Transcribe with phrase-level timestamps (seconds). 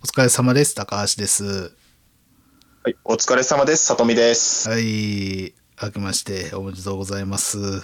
[0.00, 0.76] お疲れ様です。
[0.76, 1.72] 高橋です。
[2.84, 3.84] はい、お疲れ様です。
[3.84, 4.68] さとみです。
[4.68, 5.52] はい。
[5.82, 7.58] 明けましておめでとうございます。
[7.58, 7.82] よ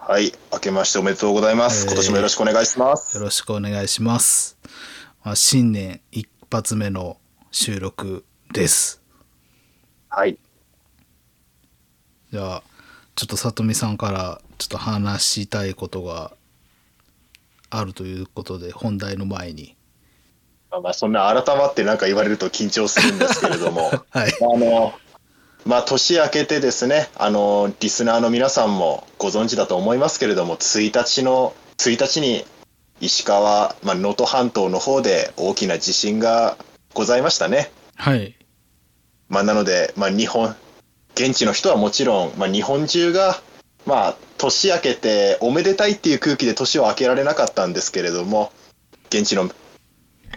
[0.00, 1.86] はい、明けましておめでとうございます。
[1.86, 3.16] えー今年もよろしくお願いします。
[3.20, 4.58] ろしくお願いします。
[5.22, 7.18] まあ、新年一発目の
[7.52, 9.00] 収録です。
[10.08, 10.36] はい。
[12.32, 12.62] じゃあ、
[13.14, 16.32] ちょっとさとみさんからちょっと話したいことが
[17.70, 19.76] あるということで、本題の前に。
[20.72, 24.32] まあ、まあそんな改まってなんか言われると緊張するんですけれども、 はい。
[24.40, 24.94] あの、
[25.66, 32.46] まあ年明けてですね、あの、リスナーの皆さんもご存知だと思いますけれども、1日の、1日に
[33.02, 36.56] 石川、まあ、能登半島の方で大きな地震が
[36.94, 37.70] ございましたね。
[37.96, 38.34] はい。
[39.28, 40.56] まあ、なので、まあ、日本、
[41.14, 43.40] 現地の人はもちろん、まあ、日本中が、
[43.86, 48.52] まあ、年明けておめでたいっていう空気で年を明けられなかったんですけれども、
[49.08, 49.50] 現地の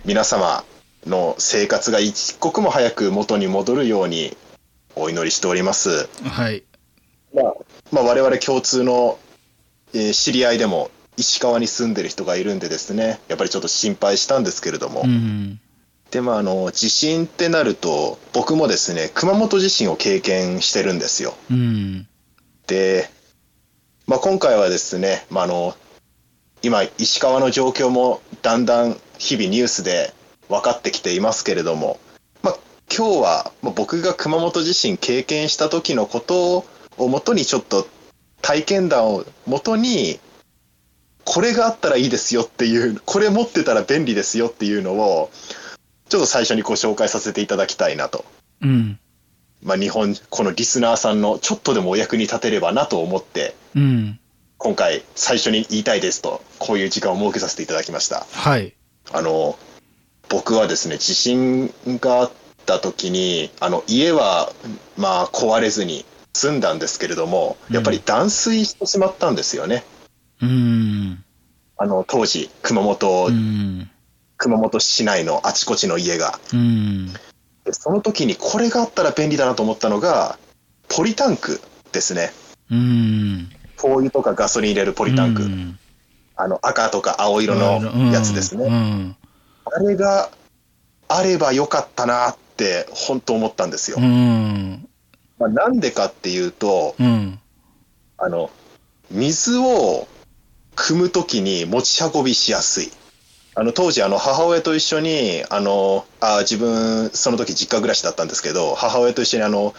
[0.04, 0.64] 皆様
[1.06, 4.36] の生活が一刻も早く元に戻るように
[4.96, 6.10] お祈りしております。
[6.24, 6.64] はい。
[7.34, 7.54] まあ、
[7.92, 9.20] まあ、我々共通の、
[9.94, 15.60] えー知り合いでも石川に住んでる人がいるんでですね、やっぱりちょっと心配したんですけれども、うん。
[16.12, 22.08] でまあ、あの地震ってなると僕もですね熊本地震を経験してるんですようん。
[22.68, 23.10] で、
[24.08, 25.76] まあ、今回はですね、まあ、あの
[26.62, 30.14] 今石川の状況もだんだん日々ニュースで
[30.50, 32.00] 分かってきていますけれども、
[32.44, 32.58] まあ、
[32.96, 36.66] 今日はまあ僕が熊本地震経験した時のこと
[36.98, 37.88] をもとにちょっと
[38.42, 40.20] 体験談をもとに
[41.24, 45.32] これがあったらいいですよっていうこれ持ってたら便利ですよっていうのを
[46.10, 48.26] ちょっと最初にご紹介させていただきたいなと。
[48.62, 49.00] うん。
[49.64, 54.20] まあ、日本、このリスナーさんのちょっとでもお役に立てればなと思って、うん。
[54.58, 58.28] 今回最初に言いたいですと、こういう時間を設けさせていただきました。
[58.32, 58.76] はい。
[59.12, 59.58] あの、
[60.30, 62.32] 僕はですね、地震があっ
[62.66, 64.52] た時に、あの、家は、
[64.98, 69.84] まあ、壊れずに済んだんですけれども、やっぱり断水してしまったんですよね。
[70.42, 71.24] うん。
[71.78, 73.90] あの、当時、熊本、うん。
[74.38, 76.40] 熊本市内のあちこちの家が。
[76.54, 77.14] うん。
[77.64, 80.38] でその時にこれがあったら便利だなと思ったのが、
[80.88, 82.32] ポリタンクですね。
[82.70, 83.50] うん。
[83.78, 85.44] 灯油とかガソリン入れるポリタンク。
[85.44, 85.80] うん
[86.36, 88.66] あの赤とか青色のやつですね。
[88.66, 89.16] うん。
[89.66, 90.30] あれが
[91.08, 93.98] あればよかったなって本当思ったんですよ。
[94.00, 94.88] うん。
[95.38, 97.40] まあ、なんでかっていうと、うん。
[98.18, 98.50] あの、
[99.12, 100.08] 水を
[100.76, 102.92] 汲むときに持ち運びしやすい。
[103.58, 109.74] あの当時あの母親と一緒にあのあ自分その時実家暮らしだったんですけど母親と一緒にあの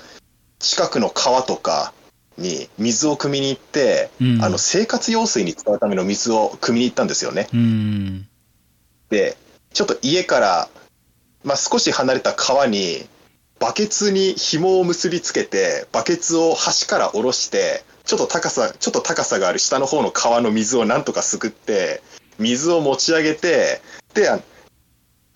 [0.59, 1.93] 近くの川とか
[2.39, 7.49] に水を汲みに行って、うんあの生活用水に使うための水を汲みに行ったんですよね。
[7.53, 8.29] うん。
[9.09, 9.37] で
[9.73, 10.69] ちょっと家から、
[11.45, 13.07] まあ、少し離れた川に
[13.59, 22.03] バケツに紐を結びつけてバケツを端から下ろしてちょっと高さちょっと高さがある下の方の川の水をなんとかすくって
[22.39, 23.81] 水を持ち上げて
[24.15, 24.41] であ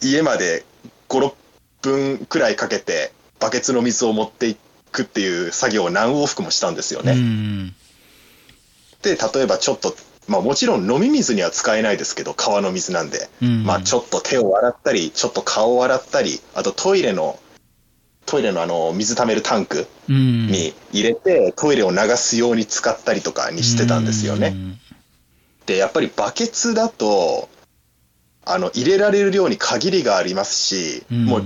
[0.02, 0.64] 家まで
[1.08, 1.34] 56
[1.82, 4.56] 分くらいかけてバケツの水を持ってい
[4.90, 7.12] くっていう作業を何往復もしたんですよね。
[7.12, 7.74] うん。
[9.02, 9.94] で例えばちょっと
[10.30, 13.28] まあもちろん飲み水には使えないですけど川の水なんで。
[13.42, 13.64] うん。
[13.64, 17.38] まあちょっと手を洗ったり、ちょっと顔を洗ったり、あとトイレの、
[18.26, 20.46] トイレのあの水溜めるタンクうん。
[20.46, 24.54] に入れて、トイレを流すように使ったりとかにしてたんですよね。
[25.66, 27.48] で、やっぱりバケツだと、
[28.44, 31.24] あの、入れられる量に限りがありますし、うん。
[31.24, 31.44] もう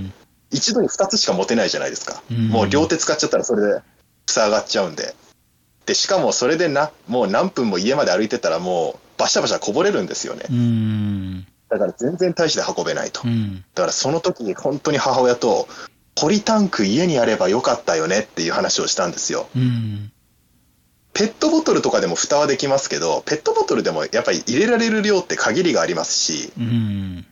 [0.51, 2.21] 一度に2つしか持てないじゃないですか。
[2.31, 3.81] うんもう両手使っちゃったらそれで
[4.27, 5.15] 塞がっちゃうんで。
[5.85, 10.45] で、しかもそれでな、もう何分も家まで歩いてたらもうバシャバシャこぼれるんですよね。
[10.49, 11.47] うん。
[11.69, 13.21] だから全然大して運べないと。
[13.23, 13.63] うん。
[13.73, 15.67] だからその時に本当に母親と、
[16.15, 19.47] ポリタンク家にあればよかったよねっていう話をしたんですよ。
[19.55, 20.11] うん。
[21.13, 27.25] ペットボトルとかでも蓋はできますけど、ペットボトルでもやっぱり入れられる量って限りがありますし、うん。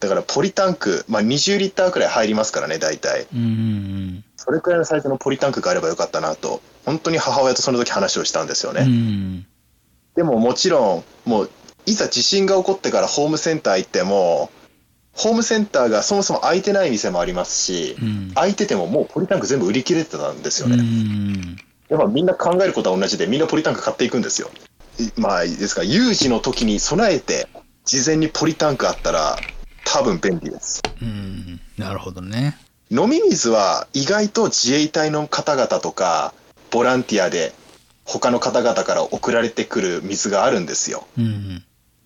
[0.00, 3.26] だからポリタンク、まあ20リッターくらい入りますからね、大体。
[3.34, 4.24] うん。
[4.36, 8.82] それくらいのサイズのポリタンクがあればよかったなと、本当に母親とその時話をしたんですよね。
[8.82, 9.46] うん。
[10.16, 11.50] でももちろん、もう、
[11.84, 14.50] いざ地震が起こってからホームセンター行っても、
[15.12, 18.32] ホームセンターがそもそも開いてない店もありますし、うん。
[18.34, 20.76] 開いててももうポリタンク全部売り切れてたんですようね。
[20.76, 21.56] ん。
[21.90, 24.50] やっぱみんな考えることは同じで、みんなポリタンク買っていくんですよ。
[24.98, 27.48] いまあ、ですから、有事の時に備えて、
[27.84, 29.36] 事前にポリタンクあったら、
[29.92, 30.80] 多分便利です。
[31.02, 31.60] うん。
[31.76, 32.56] なるほどね。
[32.90, 36.32] 飲み水は意外と自衛隊の方々とか、
[36.70, 37.52] ボランティアで
[38.04, 41.06] 他の方々から送られてくる水があるんですよ。
[41.18, 41.64] うん。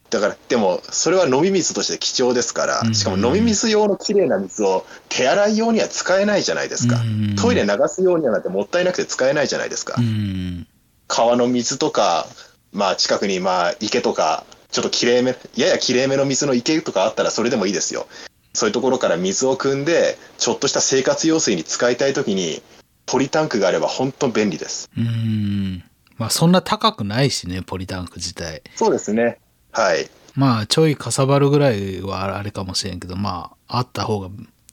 [0.08, 7.37] だから、でも、それは飲み水として貴重ですからうん、しかも飲み水用のきれいな水を手洗い用には使えないじゃないですかうん。
[7.37, 10.00] トイレ流すようにはなってもったいなくて使えないじゃないですかう。
[10.00, 10.66] ん。
[11.06, 12.26] 川の水とか、
[12.72, 14.44] まあ近くにまあ池とか、
[14.75, 18.09] ちょっときれいめ、ややきれいめの水の池とかあったらそれでもいいですよ。
[18.55, 22.61] そういうところから水を汲んで、ちょっとした生活用水に使いたいときに、
[23.06, 24.91] ポリタンクがあれば本当便利です。
[24.99, 25.85] うん。
[26.17, 28.62] まあそんな高くないしね、ポリタンク自体。
[28.75, 29.38] そうですね。
[29.71, 30.11] はい。
[30.35, 34.29] まあちょいかさばるぐらいはあれかもしれんけど、まああった方が、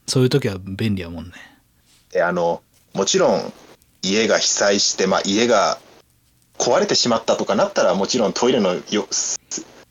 [0.08, 1.34] そういう時は便利やもんね。
[2.12, 2.64] であの、
[2.94, 3.54] もちろん
[4.02, 5.78] 家が被災して、まあ家が
[6.58, 9.08] 壊れてしまったとかなったら、もちろんトイレのよ、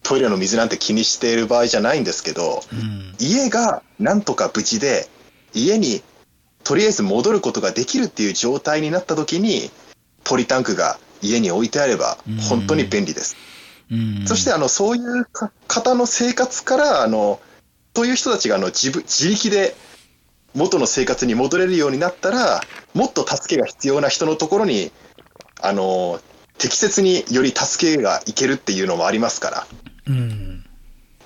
[0.02, 3.14] トイレの水なんて気にしている場合じゃないんですけど、うん。
[3.19, 5.08] 家がなんとか無事で
[5.55, 6.02] 家に
[6.64, 9.70] とりあえず戻ることができるっていう状態になった時に
[10.25, 13.37] ポリタンクが家に置いてあればうん本当に便利です、
[13.91, 14.25] うん。
[14.26, 17.41] そしてあのそういうか方の生活からあの
[17.94, 19.75] そういう人たちがあの自分自力で
[20.55, 22.61] 元の生活に戻れるようになったら
[22.94, 24.91] もっと助けが必要な人のところに
[25.61, 26.20] あの
[26.58, 29.67] 適切により助けがいけるっていうのもありますから
[30.06, 30.64] うん。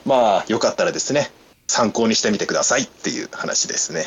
[0.05, 1.31] まあ、よかったらですね、
[1.67, 4.05] 参考にしてみてくださいっていう話ですね。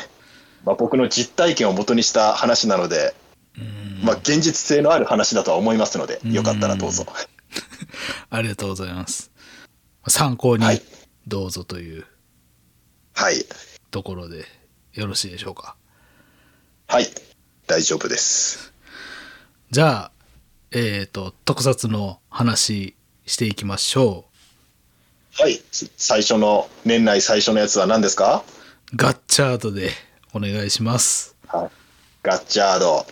[0.64, 3.14] まあ、僕の実体験を元にした話なので、
[3.56, 7.06] うんまあ、現実性のある話だとは思いますので、うんよかったらどうぞ。
[8.30, 9.30] ありがとうございます。
[10.06, 10.82] 参考にはい
[11.26, 12.06] どうぞという
[13.14, 13.44] はい。
[13.90, 14.46] ところで
[14.94, 15.76] よろしいでしょうか？
[16.86, 17.08] はい。
[17.66, 18.72] 大丈夫です。
[19.70, 20.12] じゃあ、
[20.70, 22.94] えっ、と、特撮の話
[23.26, 24.27] していきましょ
[25.40, 25.60] はい。
[25.96, 28.42] 最初の、年内最初のやつは何ですか？
[28.92, 28.96] う。
[28.96, 29.90] ガッチャードで
[30.34, 31.36] お願いします。
[31.46, 31.70] はい。
[32.24, 33.06] ガッチャード、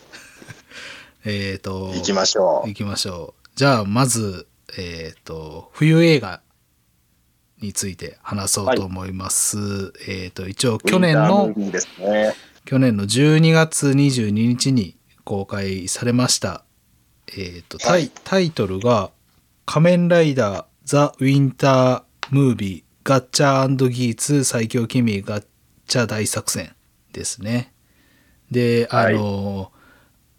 [1.24, 2.68] えっ、と、行きましょう。
[2.68, 3.48] 行きましょう。
[3.54, 6.40] じゃあ、まず、えっ、と、冬映画
[7.60, 9.92] について話そうと思います。
[10.08, 12.34] えっ、と、一応、去年のね。
[12.64, 16.64] 去年の12月22日に公開されました。
[17.28, 19.12] えっ、と、タイはいタイトルが、
[19.64, 25.44] 仮面ライダーザ・ウィンター・ムービーガッチャーギーツ最強君ガッ
[25.86, 26.74] チャ大作戦
[27.12, 27.72] ですね。
[28.50, 29.72] で、あの、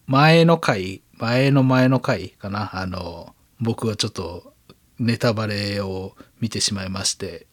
[0.05, 4.53] 前の回、前の前の回かな、あの、僕はちょっと
[4.99, 7.47] ネタバレを見てしまいまして、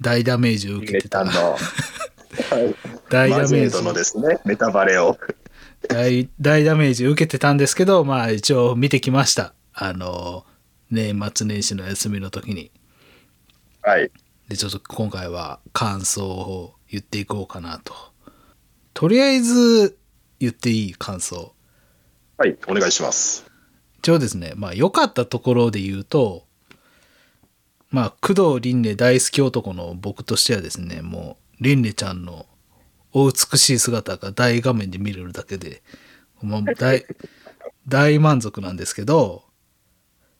[0.00, 1.24] 大ダメージを受けてた。
[1.24, 1.56] の、はい。
[3.08, 5.16] 大ダメージのですね、ネタバレを。
[5.88, 9.54] 大大ダメージ受けてたんですけど、まあ一応見てきました。
[9.72, 10.44] あの、
[10.90, 12.70] 年末年始の休みの時に。
[13.90, 14.12] はい。
[14.48, 17.92] で、ちょっと今回は感想を言っていこうかなと。
[18.94, 19.98] とりあえず
[20.38, 21.52] 言っていい感想？
[22.38, 22.56] はい。
[22.68, 23.50] お願いします。
[23.98, 26.44] 一応ですね、まあ良かったところで言うと、
[27.90, 32.46] まあ工藤凛音大好き男の僕としてはですね、もう凛音ちゃんの
[33.12, 35.82] お美しい姿が大画面で見れるだけで、
[36.42, 37.06] もう大、
[37.88, 39.42] 大満足なんですけど、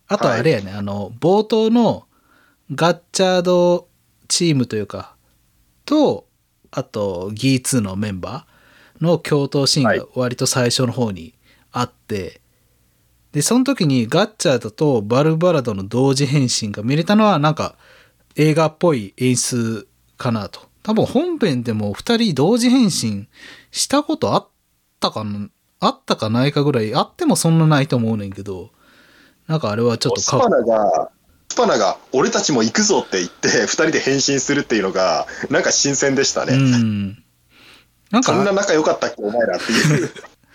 [0.07, 2.07] あとあれやね、あの、冒頭の
[2.73, 3.89] ガッチャード
[4.29, 5.17] チームというか、
[5.85, 6.27] と、
[6.71, 11.35] あと、ギー2のメンバーの共闘シーンはいが割と最初の方に
[11.73, 12.41] あって、
[13.33, 17.77] で、その時にガッチャードとバルバラドの同時変身が見れたのはなんか
[18.37, 20.69] 映画っぽい演出かなと。
[20.83, 23.29] 多分本編でも二人同時変身
[23.71, 24.49] したことあっ
[24.99, 25.49] たかな、
[25.81, 28.71] あったかないかぐらい、あってもそんなないと思うねんけど、
[29.47, 31.11] なんかあれはちょっとかスパナが、
[31.51, 36.55] スパナが、俺たちも行くぞって言って、 二人で変身するっていうのが、なんか新鮮でしたね。
[36.55, 37.25] うん。
[38.13, 40.13] なんそんなか、仲良かったっけ、お前らっていう。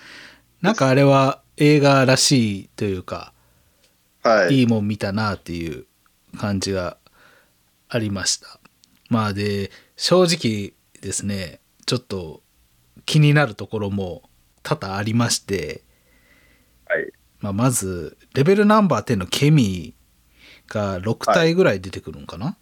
[0.62, 3.34] なんかあれは映画らしいというか、
[4.24, 4.60] はい。
[4.60, 5.86] いいもん見たなっていう
[6.38, 6.98] 感じが
[7.90, 8.62] ありました。
[9.10, 12.42] まあで、正直ですね、ちょっと
[13.06, 14.24] 気になるところも
[14.64, 15.84] 多々ありまして、
[16.88, 17.12] はい。
[17.42, 20.05] まあ、まず、レベルナンバー10のケミー
[20.68, 22.58] が6体ぐらい出てくるのかな、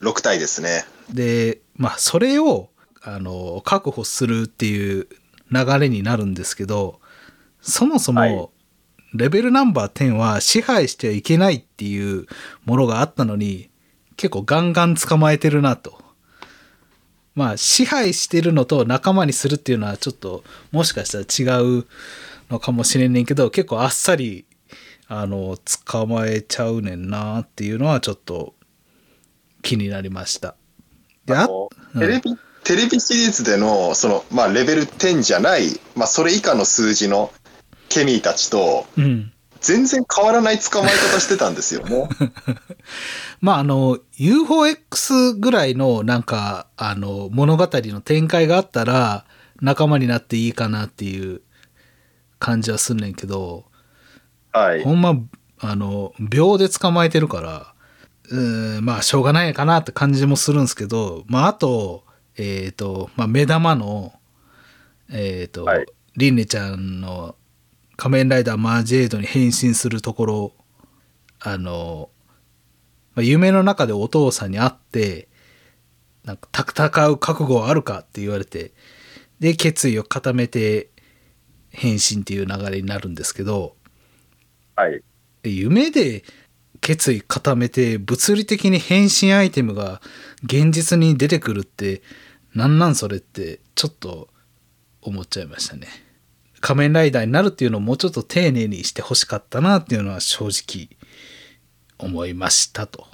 [0.00, 0.84] 6体ですね。
[1.12, 2.70] で、まあ、それを、
[3.02, 5.08] あの、確保するっていう
[5.50, 7.00] 流れになるんですけど、
[7.60, 8.52] そもそはいも、
[9.14, 12.26] レベルナンバー10は支配してはいけないっていう
[12.64, 13.70] ものがあったのに、
[14.16, 16.02] 結構ガンガン捕まえてるなと。
[17.34, 20.42] まあ、支配してるのと仲間にするっていうのはちょっと、
[20.72, 21.86] もしかしたら違う
[22.50, 24.45] のかもしれんねんけど、結構あっさり、
[25.08, 28.54] あの、捕まえちゃうねんなっていうのはちょっと
[29.62, 30.56] 気になりました。
[31.26, 37.32] で、ああのうんテレビ、テレビシリーズでの、その、まあ、レベル10じゃない、まあ、それ以下の数字の
[37.88, 39.32] ケミーたちと、うん。
[39.60, 42.08] 全然変わらない捕まえ方してたんですよね。
[43.40, 49.24] まあ、あの、UFOX ぐらいの、なんか、あの、物語の展開があったら、
[49.60, 51.40] 仲間になっていいかなっていう
[52.38, 53.64] 感じはすんねんけど、
[54.58, 54.82] はい。
[54.82, 55.14] ほんま、
[55.58, 57.74] あの、秒で捕まえてるから、
[58.30, 62.04] うーん、まあ、しょうがないかなって感じもするんですけど、まあ、あと、
[62.36, 64.12] えっ、と、まあ、目玉の、
[65.10, 65.86] えっ、と、はい
[66.16, 67.36] リンネちゃんの
[67.96, 70.52] 仮面ライダーマージェイドに変身するところ、
[71.40, 72.08] あの、
[73.14, 75.28] まあ、夢の中でお父さんに会って、
[76.24, 78.72] なんか戦う覚悟はあるかって言われて、
[79.40, 80.90] で、決意を固めて
[81.70, 83.75] 変身っていう流れになるんですけど、
[84.76, 85.02] はい。
[85.42, 86.24] 夢で
[86.80, 90.00] 決意固めて物理的に変身アイテムが
[90.44, 92.02] 現実に出てくるって
[92.54, 94.28] なんなんそれってちょっと
[95.02, 95.88] 思っちゃいましたね
[96.60, 100.88] 仮面ライダーになるっていうのをもうちょっと丁寧にしてほしかったなっていうのは正直
[101.98, 103.06] 思いましたと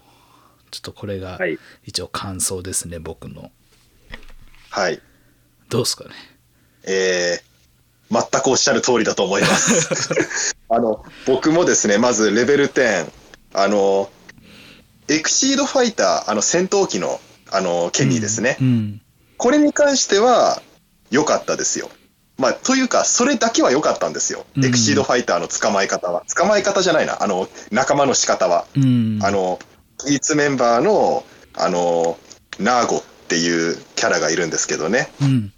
[0.70, 1.58] ちょっとこれがはい。
[1.84, 3.50] 一応感想ですね僕の
[4.70, 5.00] はい。
[5.68, 6.10] どうですかね
[6.84, 7.42] えー、
[8.12, 10.54] 全くおっしゃる通りだと思います。
[10.68, 13.10] あの、僕もですね、まずレベル10、
[13.54, 14.10] あの、
[15.08, 18.58] エクシードファイター、あの戦闘機の、あの、ケミーですね。
[18.60, 19.00] うん
[19.38, 20.62] これに関しては
[21.10, 21.90] 良かったですよ。
[22.38, 24.46] まあ、というか、それだけは良かったんですよ。
[24.56, 26.22] うんエクシードファイターの捕まえ方は。
[26.32, 28.66] 捕まえ方じゃないな、あの、仲間の仕方は。
[28.76, 29.58] うんあの、
[30.06, 32.18] ギーツメンバーの、あの、
[32.60, 35.10] ナーゴっていうキャラがいるんですけどね。
[35.20, 35.52] うん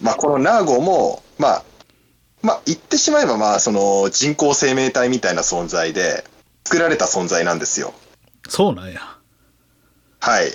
[0.00, 1.64] まあ、このナーゴも、まあ、
[2.42, 6.24] まあ、言ってしまえば、まあ、その人工生命体みたいな存在で、
[6.64, 7.92] 作られた存在なんですよ。
[8.48, 9.00] そうなんや
[10.20, 10.52] はい。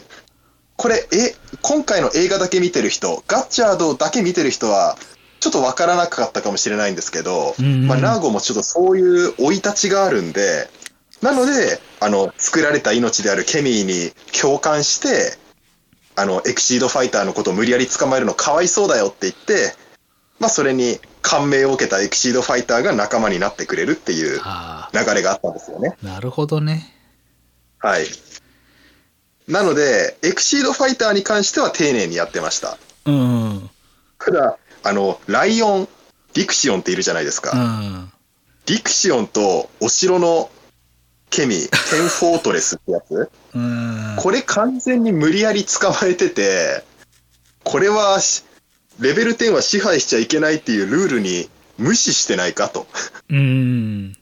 [0.78, 4.98] これ、え、今回の映画だけ見てる人、ガッチャードだけ見てる人は、
[5.40, 10.70] ちょっとわからなかったかもしれないんですけど、うんうんまあ、ナーゴもちょっとそういう生い立ちがあるんで、
[11.22, 15.38] なので、あの、作られた命であるケミーに共感して、
[16.16, 19.76] あの、エクシードファイターのことを無理やり捕まえるのかわいそうだよって言って、
[20.40, 25.98] まあ、それに感銘を受けたエクシードファイターが仲間になってくれるっていうあ流れがあったんですよね。
[26.04, 26.94] あなるほどね
[27.80, 28.06] はい。
[29.48, 32.78] なので、エクシードファイターに関しては丁寧にやってました。
[33.06, 33.70] うんうん
[34.20, 35.88] ただ、あの、ライオン、
[36.36, 37.54] リクシオンっているじゃないですか。
[38.68, 40.50] リクシオンとお城の
[41.30, 46.84] ケミー、テンフォートレスってやつ、うんこれ完全に無理やり捕まえてて、
[47.64, 48.44] これはし、
[49.00, 52.88] レベル10は支配しちゃいけないっていうルールに無視してないかと。
[53.30, 54.16] うん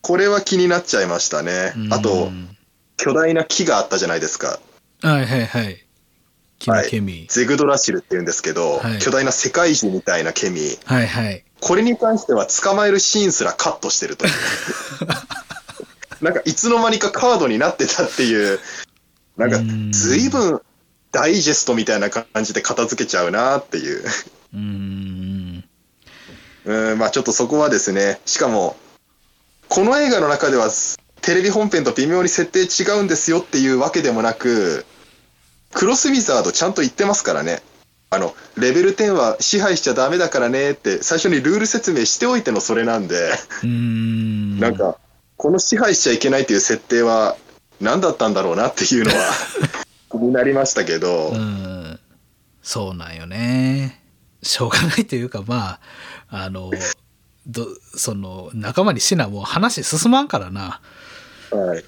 [0.00, 1.72] これは気になっちゃいましたね。
[1.90, 2.56] あうと、ん
[2.96, 4.58] 巨大な木があったじゃないですか。
[5.00, 5.84] はいはいはい。
[6.58, 7.26] キムケミ。
[7.28, 10.60] ゼグドラシルって言うんですけど、はい巨大な世界樹みたいなケミ。
[10.84, 11.44] はいはい。
[11.60, 14.32] これに関しては捕まえるシーンすらカットしてるという。
[16.24, 18.60] なんかいつの間にかカードになってたっていう、
[19.36, 20.62] なんかうん随分
[21.12, 24.04] ダイジェストみたいな感じで片付けちゃうなっていう。
[24.54, 25.64] うん。
[26.64, 28.76] うん、まあちょっとそこはですね、しかも、
[29.68, 30.70] この映画の中では
[31.20, 34.86] テレビ本編と微妙に設定違うんですよっていうわけでもなく、
[35.72, 37.62] クロスウィザードちゃんと言ってますからね。
[38.10, 43.32] あの、レベル10は支配しちゃダメだからねって最初にルール説明しておいてのそれなんで、
[43.64, 44.60] うん。
[44.60, 44.98] なんか、
[45.36, 47.36] この支配しちゃいけないっていう設定は
[47.80, 49.32] 何だったんだろうなっていうのは
[50.12, 51.98] 気になりましたけど、うん。
[52.62, 54.00] そうなんよね。
[54.42, 55.80] しょうがないというか、ま
[56.30, 56.70] あ、あの、
[57.46, 57.66] ど
[57.96, 60.80] その仲間にしなもう話進まんからな。
[61.50, 61.84] はい、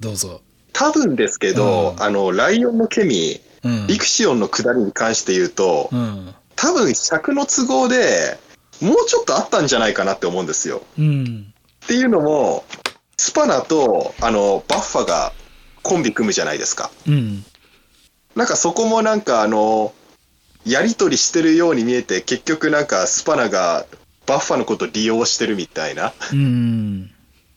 [0.00, 0.42] どうぞ。
[0.72, 2.02] 多分ですけど、うん。
[2.02, 3.86] あの、ライオンのケミ、うん。
[3.86, 6.34] リクシオンの下りに関して言うと、うん。
[6.56, 8.38] 多分尺の都合で
[8.80, 10.82] もうちょっとあったんじゃないかなって思うんですよ。
[10.98, 11.52] うん。
[11.84, 12.64] っていうのも、
[13.16, 15.32] スパナとあのバッファが
[15.82, 16.90] コンビ組むじゃないですか。
[17.06, 17.44] うん
[18.34, 19.92] なんかそこもなんかあの、
[20.64, 23.84] やりとりしてるように見えて、結局なんかスパナが
[24.26, 26.12] バッファのこと利用してるみたいな。
[26.32, 27.10] うん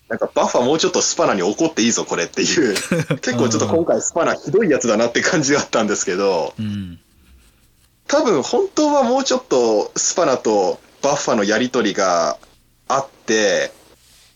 [0.08, 2.76] なんかバッファもうちょっとスパナに怒っていいぞこれっていう。
[3.22, 7.00] 結構ちょっと今回スパナひどいやつだなって感じがあったんですけど、うん
[8.08, 12.38] 多分本当はもうちょっとスパナとバッファのやりとりが
[12.88, 13.72] あって、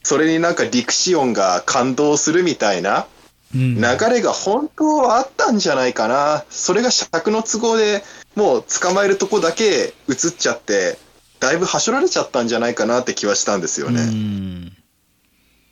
[0.02, 3.19] それになんかリクシオンが感動するみたいなうん
[3.54, 6.44] 流れが本当はあったんじゃないかな。
[6.50, 8.04] それが尺の都合で
[8.36, 10.98] もう捕まえるとこだけ映っちゃって、
[11.40, 14.02] だいぶはしょられちゃったんじゃないかなって気はしたんですよね。
[14.02, 14.72] うっん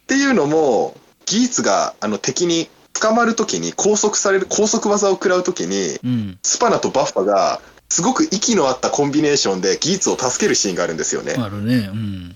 [0.07, 11.35] ていうのも、ギーツがあの敵に捕まるときに拘束される、拘束技を食らうときに、うんスパナとバッファがすごく息の合ったコンビネーションでギーツを助けるシーンがあるんですよね。
[11.37, 12.35] あるねうん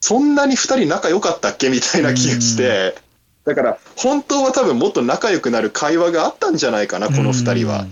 [0.00, 2.96] そんなに二人仲良かったっけみたいな気がして、
[3.44, 7.86] だから本当は多分もっと仲良くなる会話があったんじゃないかな、この二人は。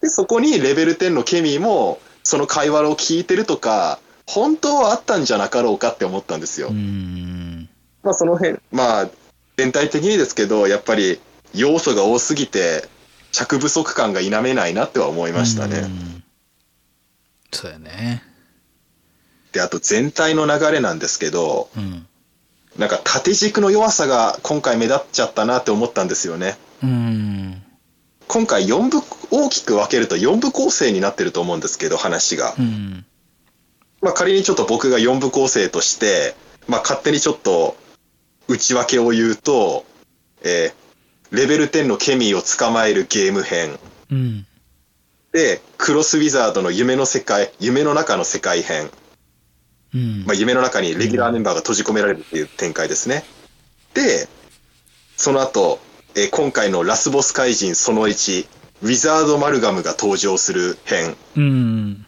[0.00, 6.70] で、そこにレベル10のケミーも、その会話を聞いてるとか、本当はあったんじゃなかろうかって思ったんですよ。
[8.02, 9.08] まあその辺、まあ
[9.56, 11.20] 全体的にですけど、やっぱり
[11.54, 12.88] 要素が多すぎて、
[13.32, 15.78] 着不足感が否めないなっては思いましたね。
[15.78, 16.24] うん
[17.54, 18.22] そうやね。
[19.52, 22.06] で、あと全体の流れなんですけど、うん。
[22.78, 26.56] なんか縦軸の弱さが今回目立っちゃったなって思ったんですよね。
[26.82, 27.62] うん。
[28.26, 32.62] 今回4部、大きく分けると4部構成になってると思うんですけど、話がう。
[32.62, 33.04] ん。
[34.00, 36.34] まあ仮にちょっと僕が4部構成として、
[36.66, 37.76] まあ勝手にちょっと
[38.48, 39.84] 内訳を言うと、
[40.42, 40.84] えー
[41.34, 43.76] レベル10のケミーを捕まえるゲーム編。
[44.10, 44.46] うん。
[45.32, 48.88] で、クロスウィザードの夢の世界、夢の中の世界編。
[49.94, 53.24] うんまあ、夢の中にレギュラーメンバーが閉じ込められるっていう展開ですね。
[53.94, 54.28] で、
[55.16, 55.78] その後、
[56.16, 58.46] えー今回のラスボス怪人その1、
[58.82, 61.16] ウィザードマルガムが登場する編。
[61.36, 62.06] うん。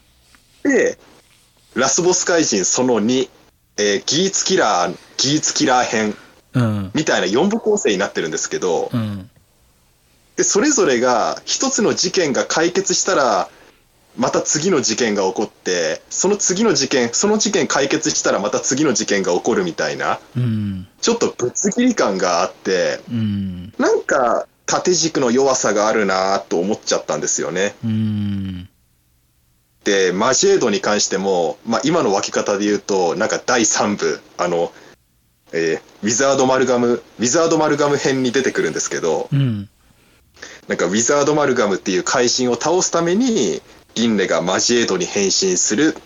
[0.63, 0.99] で、
[1.75, 3.29] ラスボス怪人その2、
[3.79, 6.17] えーギーツキラー、ギーツキラー編
[6.55, 6.91] うん。
[6.95, 9.31] みたいな4部構成になってるんですけど、うん。
[10.37, 13.49] で、それぞれが一つの事件が解決したら、
[14.17, 20.89] また次の事件が起こって、その次の事件、その事件解決したらまた次の事件が起こるみたいな、うん。
[21.01, 23.73] ちょっとぶつ切り感があって、うん。
[23.79, 27.75] なんか縦軸の弱さがあるなと思っちゃったんですよね。
[27.85, 28.69] うん。
[29.85, 34.73] で、マジエードに関しても、まあ今の分け方で言うと、なんか第3部、あの、
[35.53, 39.69] えーウィザードマルガム、ウィザードマルガム編に出てくるんですけど、うん。
[40.69, 43.63] なんかウィザードマルガムっていう怪人を倒すために、
[43.97, 45.97] リンレがマジエードに変身する。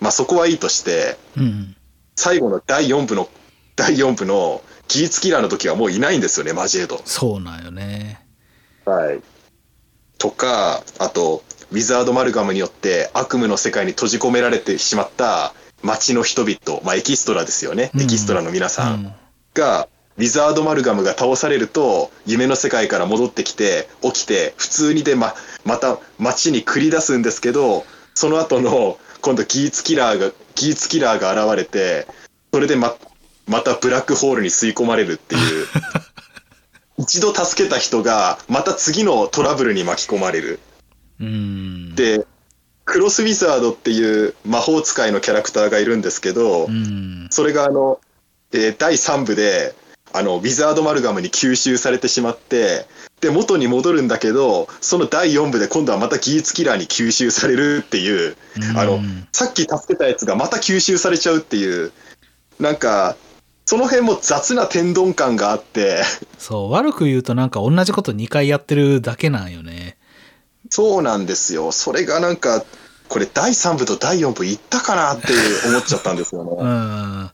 [0.00, 1.74] まあそこはいいとして、うん。
[2.14, 3.28] 最後の第4部の、
[3.74, 7.00] 第4部のギーツキラーの時はもういないんですよね、マジエード。
[7.04, 8.24] そうなんよね。
[8.84, 9.20] はい。
[10.18, 19.14] とか、あと、ウィザードマルガムによって悪夢の世界に閉じ込められてしまった街の人々、まあエキストラですよね、うんエキストラの皆さん
[19.54, 32.06] が、ウィザードマルガムが倒されると、夢の世界から戻ってきて、起きて、普通にで、ま、また街に繰り出すんですけど、その後の、今度ギーツキラーが、ギーツキラーが現れて、
[32.52, 32.94] それでま、
[33.46, 35.66] またブラックホールに吸い込まれるっていう。
[36.98, 40.60] 一度助けた人が、また次のトラブルに巻き込まれる。
[41.20, 41.94] うん。
[41.94, 42.26] で、
[42.84, 47.28] クロスウィザードっていう魔法使いのキャラクターがいるんですけど、うん。
[47.30, 48.00] それがあの、
[48.52, 49.74] えー第3部で、
[50.12, 52.86] あの、ウィザードマルガムに吸収されてしまって、
[53.20, 58.36] で、元に戻るんだけど、その第4部で今度はまたギーツキラーに吸収されるっていう、
[58.76, 61.92] あのうんさっき助けたやつがまた吸収されちゃうっていう、
[62.60, 63.16] なんか、
[63.64, 66.02] その辺も雑な天丼感があって、
[66.38, 69.96] そう、悪く言うとなんか同じこと2回やってるだけなんよね。
[70.68, 71.72] そうなんですよ。
[71.72, 72.64] それがなんか、
[73.08, 75.28] これ第3部と第4部いったかなって
[75.68, 76.70] 思っちゃったんですようね。
[76.70, 77.30] ん。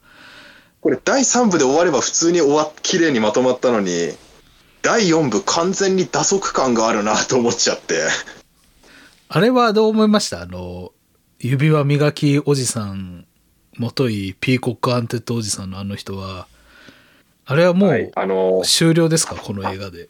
[0.81, 4.13] これ第3部で終われば普通に終わっ、綺麗にまとまったのに、
[4.83, 8.07] 第4部完全に打足感があるなと思っちゃって。
[9.29, 10.41] あれはどう思いました？
[10.43, 10.93] あの、
[11.41, 13.27] 指輪磨きおじさん、
[13.77, 16.47] もといピーコックアンデッドおじさんのあの人は、
[17.45, 19.35] あれはもはいうあの、終了ですか？
[19.35, 20.09] この映画で。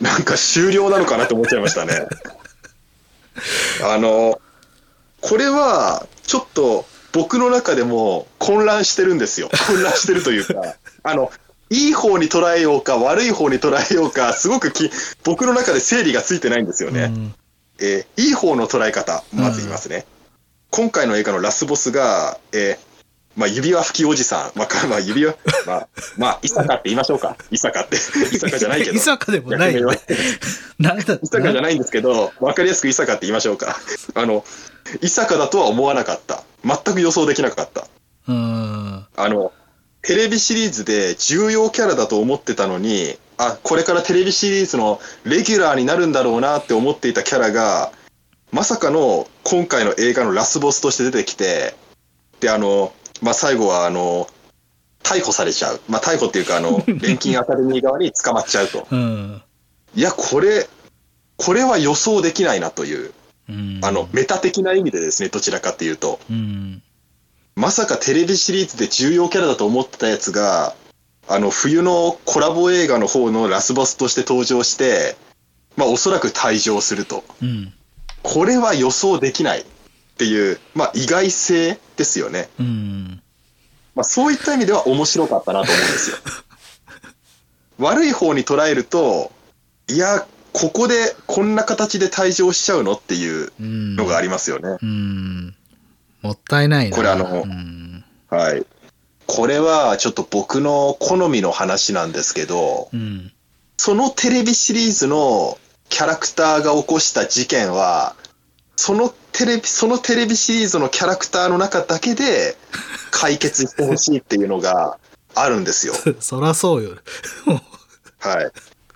[0.00, 1.92] なんか終了なのかなと思っちゃいましたね。
[3.84, 4.40] あの、
[5.20, 9.48] これはちょっと僕の中でも混乱してるんですよ。
[9.66, 11.32] 混乱してるというか、あの、
[11.70, 14.90] いい方に捉えようか悪い方に捉えようか、すごくき
[15.24, 17.04] 僕の中で整理がついてないんですよね。
[17.04, 17.34] うん
[17.78, 20.06] えーいい方の捉え方、まず言いますね。
[20.70, 22.96] 今回の映画のラスボスが、えー
[23.36, 25.34] まあ、指輪吹きおじさん、まあ、かまあ、指輪、
[25.66, 27.36] まあ、まあ、伊坂って言いましょうか。
[27.50, 27.96] 伊坂って。
[28.32, 28.92] 伊坂じゃないけど。
[28.92, 30.00] 伊坂でもないよね。
[30.78, 33.78] なんだ伊坂じゃないんですけど、わかりやすく伊坂って言いましょうか。
[34.14, 34.42] あの、
[35.02, 36.44] 伊坂だとは思わなかった。
[36.66, 37.86] 全く予想できなかった。
[38.28, 39.06] うん。
[39.16, 39.52] あの、
[40.02, 47.92] テレビシリーズで重要キャラだと思ってたのに、あ、これからテレビシリーズのレギュラーになるんだろうなって思っていたキャラが、
[48.50, 51.74] まさかの今回の映画のラスボスとして出てきて、
[52.40, 54.28] で、あの、まあ、最後はあの、
[55.02, 55.80] 逮捕されちゃう。
[55.88, 58.86] まあ、逮捕っていうか、あの、 錬金アカデミー側に捕まっちゃうと。
[58.90, 59.42] うん。
[59.94, 60.68] いや、これ、
[61.36, 63.12] これは予想できないなという、うん。
[63.48, 66.18] あの、メタ的な意味でですね、どちらかっていうと。
[66.30, 66.82] うん。
[67.54, 70.74] まさかテレビシリーズで重要キャラだと思ってたやつが、
[71.28, 75.16] あの、冬のコラボ映画の方のラスボスとして登場して、
[75.76, 77.24] まあ、おそらく退場すると。
[77.42, 77.72] うん。
[78.22, 79.64] これは予想できないっ
[80.18, 82.48] ていう、まあ、意外性ですよね。
[82.58, 83.22] うん。
[83.94, 86.16] まあ、そういった意味では面白かったなと思うんですよ。
[87.78, 89.32] 悪い方に捉えると、
[89.88, 90.26] いや、
[90.58, 93.94] ここでこんな形で退場しちゃうのっていううん。
[93.94, 94.78] のがありますよね。
[94.82, 95.54] うん。
[96.22, 96.96] もったいないな。
[96.96, 98.02] これあのうん。
[98.30, 98.64] はい。
[99.26, 103.32] これはちょっと僕の好みの話なんですけど、うん。
[103.76, 105.58] そのテレビシリーズの
[105.90, 108.16] キャラクターが起こした事件は、
[108.76, 112.56] そのテレビ、そのテレビシリーズのキャラクターの中だけで
[113.12, 114.96] 解決してほしいっていうのが
[115.34, 115.92] あるんですよ。
[116.20, 116.96] そらそうよ。
[118.20, 118.50] はい。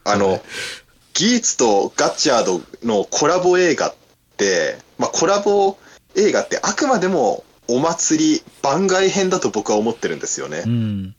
[0.04, 0.42] あの、
[1.20, 3.94] ギーツとガッチャードのコラボ映画っ
[4.38, 5.76] て、まあコラボ
[6.16, 10.68] 映画ってあくまでもお祭り番外編だと僕は思ってるんですよねう。
[10.70, 11.14] ん。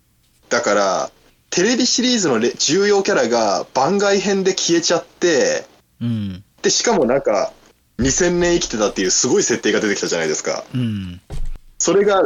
[0.50, 1.12] だから、
[1.52, 5.68] テレビシリーズのレ重要キャラが番外編で消えちゃって、
[6.02, 6.44] うん。
[6.64, 7.54] で、しかもなんか、
[8.00, 10.64] 2000年生きてたっていうすごい設定が出てきたじゃないですか。
[10.74, 11.22] うん。
[11.78, 12.24] それが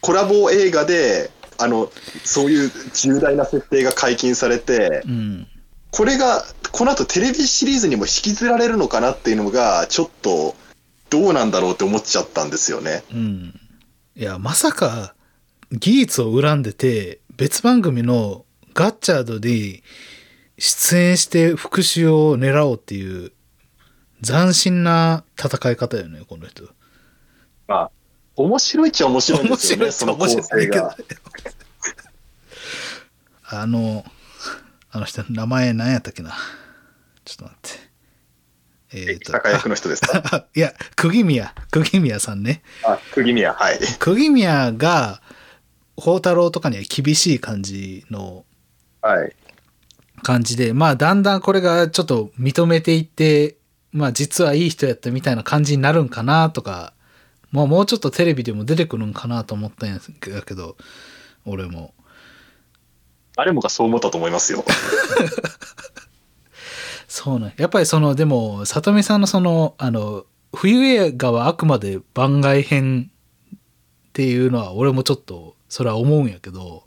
[0.00, 1.92] コラボ映画で、あの、
[2.24, 5.46] そういう重大な設定が解禁されて、うん。
[5.90, 10.54] これが、この後テレビシリーズにも引きずられるのかなっていうのが、ちょっと、
[11.10, 13.02] どうなんだろうって思っちゃったんですよね。
[13.12, 13.60] うん。
[14.14, 15.14] いや、まさか、
[15.72, 19.82] ギーツを恨んでて、別番組のガッチャードで
[20.58, 23.32] 出演して復讐を狙おうっていう
[24.22, 26.64] 斬新な戦い方よね、この人。
[27.66, 27.90] まあ、
[28.36, 30.96] 面白いっちゃ面白いですよね、白いっちゃその構面白成いけどが。。
[33.52, 34.04] あの、
[34.92, 36.34] あの人、名前何やったっけな。
[37.24, 37.58] ちょっと待っ
[38.92, 39.10] て。
[39.10, 39.32] えっ、と。
[39.32, 40.22] 高役の人ですか？
[40.32, 42.62] あ いや、釘宮、釘宮さんね。
[42.84, 43.78] あ、釘宮、はい。
[43.98, 45.22] 釘宮が、
[45.96, 48.44] 宝太郎とかには厳しい感じの
[49.02, 49.36] はい。
[50.22, 53.56] 感じで、まあだんだんこれがちょっと認めていって、
[53.92, 56.94] まあ実はいい人やったみたいな感じになるんかなとか、
[57.52, 60.00] まあもうちょっとテレビでも出てくるんかなと思ったんや
[60.44, 60.76] けど、
[61.44, 61.94] 俺も。
[63.40, 64.62] 誰もがそう思ったと思いますよ。
[67.08, 67.54] そうね。
[67.56, 73.10] やっぱりその、でも、里見さんのその、あの、冬映画はあくまで番外編
[73.54, 73.58] っ
[74.12, 76.82] ていうのは俺もちょっとそれは思うんやけど、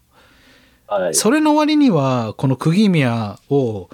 [0.85, 1.15] はい。
[1.15, 3.89] それの割には、この釘宮を、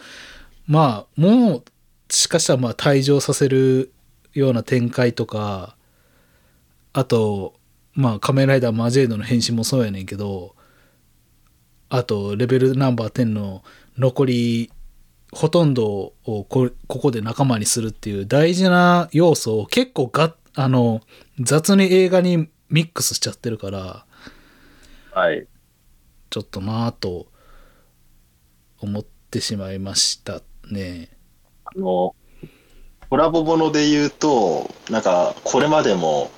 [0.68, 1.64] まあ、もう、
[2.10, 3.94] しかしたらまあ退場させる
[4.34, 5.78] ような展開とか、
[6.92, 7.54] あと、
[7.94, 10.59] まあ、仮面ライダーマジェイドの変身もそうやねんけど、
[11.90, 13.64] あと、レベルナンバー10の
[13.98, 14.72] 残り、
[15.32, 21.02] ほとんどをこここで仲間にするっていう大事な要素を結構があの
[21.40, 24.06] 雑に映画にミックスしちゃってるから
[25.12, 25.48] はい。
[26.30, 27.28] ちょっとなぁと
[28.80, 31.10] 思ってしまいましたね。
[31.66, 32.16] あの、
[33.10, 36.30] コラボもので言うと、なんか、これまでも、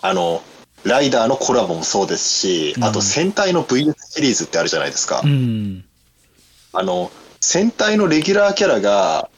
[0.00, 0.42] あの、
[0.86, 5.20] ライダーのコラボもそうですし、あとうん戦隊の VS シリーズってあるじゃないですか。
[5.24, 5.84] うん。
[6.72, 9.28] あの、戦隊のレギュラーキャラが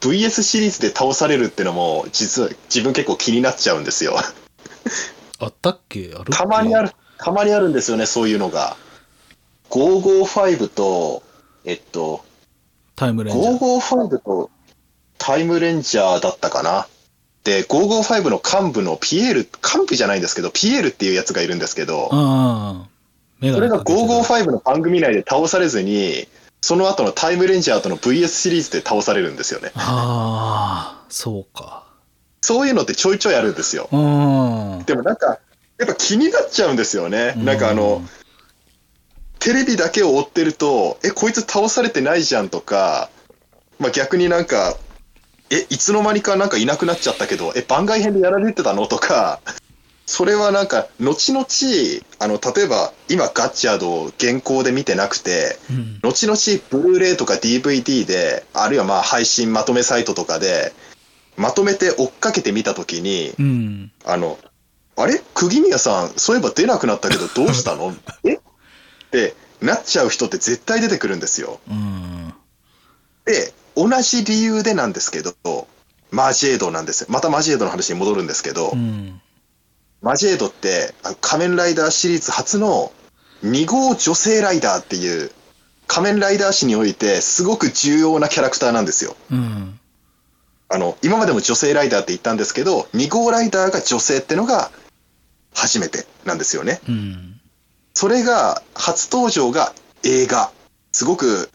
[0.00, 4.16] VS シリーズで倒されるっていうのも、実は自分結構気になっちゃうんですよ。
[5.40, 6.14] あったっけ？
[6.16, 8.76] あるたまにある、たまにあるんですよね、そういうのが。
[9.70, 11.22] 555と、
[11.64, 12.24] えっと、
[12.94, 13.58] タイムレンジャー。
[13.58, 14.50] 555と
[15.18, 16.86] タイムレンジャーだったかな。
[17.44, 26.26] で、555の幹部のピエール、幹部じゃないんですけど、ピエールっていうやつがいるんですけど、それが555の番組内で倒されずに、
[26.62, 29.70] その後のタイムレンジャーとの VS シリーズで倒されるんですよね。
[29.74, 31.84] ああ、そうか。
[32.40, 33.88] そういうのってちょいちょいあるんですよ。
[33.90, 35.38] でもなんか、
[35.78, 37.34] やっぱ気になっちゃうんですよね。
[37.36, 38.02] なんかあの、
[39.38, 43.10] テレビだけを追ってると、え、こいつ倒されてないじゃんとか、
[43.78, 44.76] まあ、逆になんか、
[45.54, 48.88] え、いつの間にかなんかいなくなっちゃったけど、え、番外編でやられてたの？
[48.88, 49.40] とか、
[50.04, 51.46] それはなんか、後々、
[52.18, 56.00] あの、例えば、今、ガッチャードを現行で見てなくて、うん。
[56.02, 56.36] 後々、
[56.70, 60.72] ブルーレイとか DVD で、あるいはまあ、配信まとめサイトとかで、
[61.36, 63.92] まとめて追っかけてみたときに、うん。
[64.04, 64.38] あの、
[64.96, 65.22] あれ？
[65.34, 67.94] 釘宮さん、そういえば出なくなったけど、どうしたの？
[68.24, 68.34] え？
[68.34, 68.40] っ
[69.10, 71.60] てなっちゃう人って絶対出てくるんですよ。
[71.68, 72.34] うん。
[73.24, 75.34] で、同じ理由でなんですけど、
[76.10, 77.06] マジェードなんですよ。
[77.10, 79.20] またマジェードの話に戻るんですけど、うん。
[80.00, 82.92] マジェードって、あ仮面ライダーシリーズ初の
[83.42, 85.30] 2号女性ライダーっていう、
[85.86, 89.16] 仮面ライダー史においてすごく重要なキャラクターなんですよ。
[89.30, 89.78] うん。
[90.68, 94.70] あの、今までも女性ライダーって言ったんですけど、2号ライダーが女性ってのが
[95.52, 96.80] 初めてなんですよね。
[96.88, 97.40] うん。
[97.92, 100.50] それが、初登場が映画。
[100.92, 101.50] すごく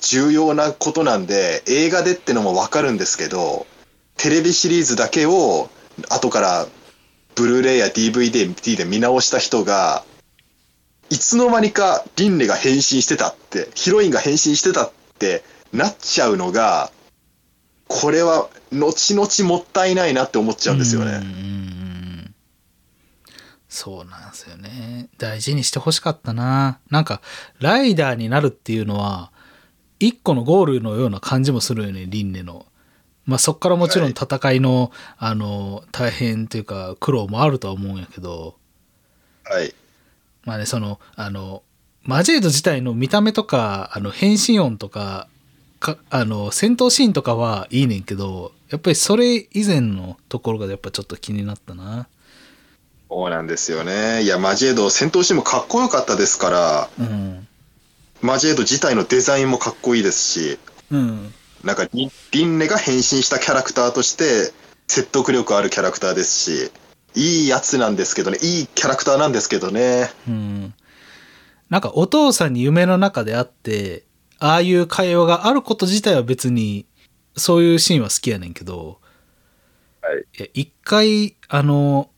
[0.00, 3.66] 重要なことなんで、映画でってのもわかるんですけど、
[4.16, 5.68] テレビシリーズだけを
[6.08, 6.66] 後から
[7.34, 10.04] ブルーレイや DVD で見直した人が、
[11.10, 16.90] いつの間にかリンネが変身してたって、ヒロインが変身してたってなっちゃうのが、
[17.88, 21.18] これは後々もったいないなって思っちゃうんですようんうね。
[21.18, 22.34] ん
[23.68, 25.08] そうなんですよね。
[25.18, 26.80] 大事にしてほしかったな。
[26.90, 27.20] なんか、
[27.60, 29.30] ライダーになるっていうのは、
[29.98, 32.66] 一個のゴールのような感じもするよね、リンネの。
[33.24, 38.56] まあそっからもちろん戦いの、あの、大変というか苦労もあるとは思うんやけど、
[39.44, 39.74] はい。
[40.44, 41.62] まあね、その、あの、
[42.02, 45.28] マジェード自体の見た目とか、あの、変身音とか、
[45.80, 52.08] かあの、戦闘シーンとかはいいねんけど、やっぱりそれ以前のところがやっぱちょっと気になったな。
[53.08, 54.22] そうなんですよね。
[54.22, 57.46] いや、マジェード、戦闘シーンもかっこよかったですから、うん。
[58.22, 60.58] マジェード自体のデザインもかっこいいですし、
[60.90, 61.34] うん。
[61.64, 64.52] なんかリ、リンネが変身したキャラクターとして、
[64.88, 66.70] 説得力あるキャラクターですし、
[67.14, 70.10] いいやつなんですけどね、いいキャラクターなんですけどね。
[70.28, 70.74] うん。
[71.68, 74.04] なんかお父さんに夢の中であって、
[74.38, 76.86] ああいう会話があること自体は別に、
[77.36, 79.00] そういうシーンは好きやねんけど、
[80.02, 80.18] はい。
[80.38, 82.10] いや一回、あの、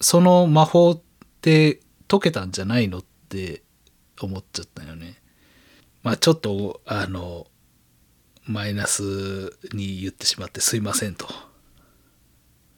[0.00, 1.00] その魔法っ
[1.40, 3.62] て解けたんじゃないのって
[4.20, 5.16] 思っちゃったよね。
[6.06, 7.48] まあちょっと、あの、
[8.44, 9.02] マイナス
[9.72, 11.26] に言ってしまってすいませんと。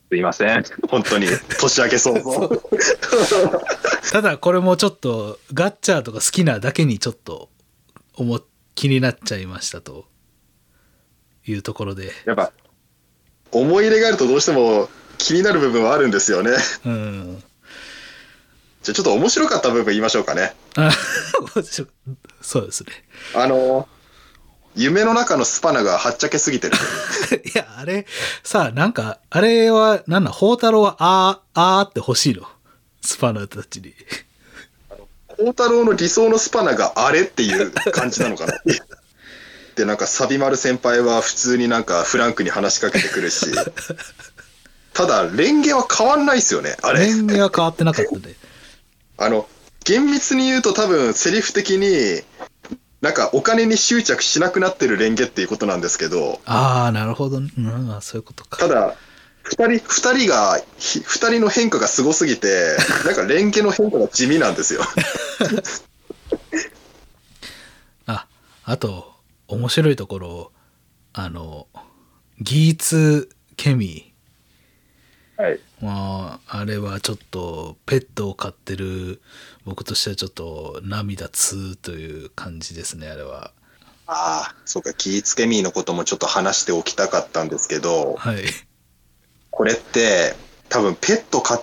[0.08, 0.64] すいません。
[0.88, 1.26] 本当に、
[1.60, 2.48] 年明け早々。
[4.10, 7.50] ただこれもちょっとガッチャーとか好きなだけにちょっと
[8.14, 8.40] 思
[8.74, 10.06] 気になっちゃいましたと
[11.46, 12.10] いうところで。
[12.24, 12.50] やっぱ、
[13.52, 14.88] 思い入れがあるとどうしても
[15.18, 16.52] 気になる部分はあるんですよね。
[16.86, 17.42] うん。
[18.88, 20.55] じゃあちょっと面白かった部分言いましょうかね。
[20.77, 20.90] あ
[22.40, 22.90] そうですね。
[23.35, 23.87] あの、
[24.74, 26.77] 夢の中のスパナがはっちゃけすぎてる。
[27.44, 28.07] いや、あれ、
[28.42, 32.48] さあ、なんか、あれは、なんだ、宝太郎は、あー、あーって欲しいの？
[33.03, 33.94] スパナたちに。
[35.27, 38.55] 孝太郎の理想のスパナがあれっていう感じなのかな？
[39.77, 43.53] で、なんかサビ丸先輩は普通になんかフランクに話しかけてくるし、
[44.94, 47.01] ただ、レンゲは変わんないですよね、あれ。
[47.01, 48.47] 年齢は変わってなかったんで。
[49.18, 49.48] あの、
[49.85, 52.22] 厳密に言うと多分セリフ的に、
[53.00, 57.38] なんかお金に執着しなくなってるレンゲっていうことなんですけど、ああ、なるほど。
[57.38, 57.50] うん、
[57.90, 58.59] あそういうことか。
[58.59, 58.94] ただ、
[59.42, 64.83] 二人、二人が、ひ二人の変化がすごすぎて、 なんかレンゲの変化が地味なんですよ。
[68.07, 68.26] あ、
[68.64, 69.14] あと、
[69.48, 70.52] 面白いところ、
[71.12, 71.66] あの、
[72.40, 74.12] ギーツ・ケミ
[75.37, 75.61] はい。
[75.80, 79.20] まあ、あれはちょっと、ペットを飼ってる
[79.64, 83.52] 僕としてはちょっと涙つという感じですね、あれは。
[84.06, 88.44] ああ、そうか、キーツケミーのこともちょっと話しておきたかったんですけど、はい。
[89.50, 90.34] これって、
[90.68, 91.62] 多分ペット飼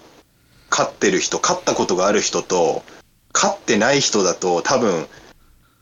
[0.70, 2.84] 飼ってる人、飼ったことがある人と、
[3.32, 5.08] 飼ってない人だと、多分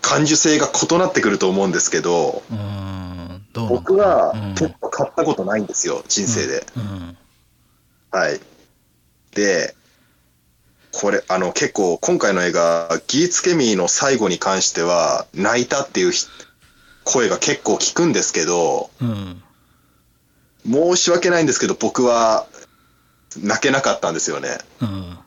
[0.02, 2.44] 感受性が異なってくると思うんですけど、
[3.54, 6.66] 僕はうんペット飼ったことないんですよ、人生で。
[6.76, 7.18] うん。
[8.14, 8.40] はい。
[9.34, 9.76] で、
[10.92, 16.28] これ、あの、結構、今回の映画、ギーツケミーの最後に関しては、泣いたっていうひ
[17.04, 19.42] 声が結構聞くんですけど、うん。
[20.72, 22.46] 申し訳ないんですけど、僕は、
[23.42, 24.60] 泣けなかったんですよね。
[24.80, 25.18] うん。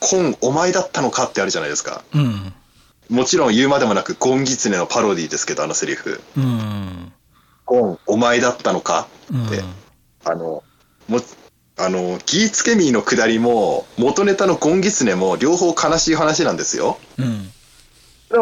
[0.00, 2.02] コン、お前だったのかってあるじゃないですか。
[2.14, 2.54] うん。
[3.10, 6.22] もちろん言うまでもなく、ゴンギツネのパロディですけど、あのセリフ。
[6.38, 7.12] うん。
[7.66, 9.50] コン、お前だったのかうん。
[9.50, 9.62] で
[10.24, 10.64] あの、
[11.06, 11.20] も、
[11.78, 16.98] あの、ギーツケミーの下りも、元ネタのゴンギツネも、両方悲しい話なんですよ。
[17.18, 17.50] うん。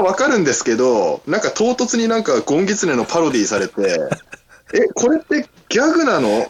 [0.02, 3.98] わかるんですけど、なんか唐突になんかゴンギツネのパロディされて、
[4.74, 6.28] え、これってギャグなの？
[6.28, 6.48] え、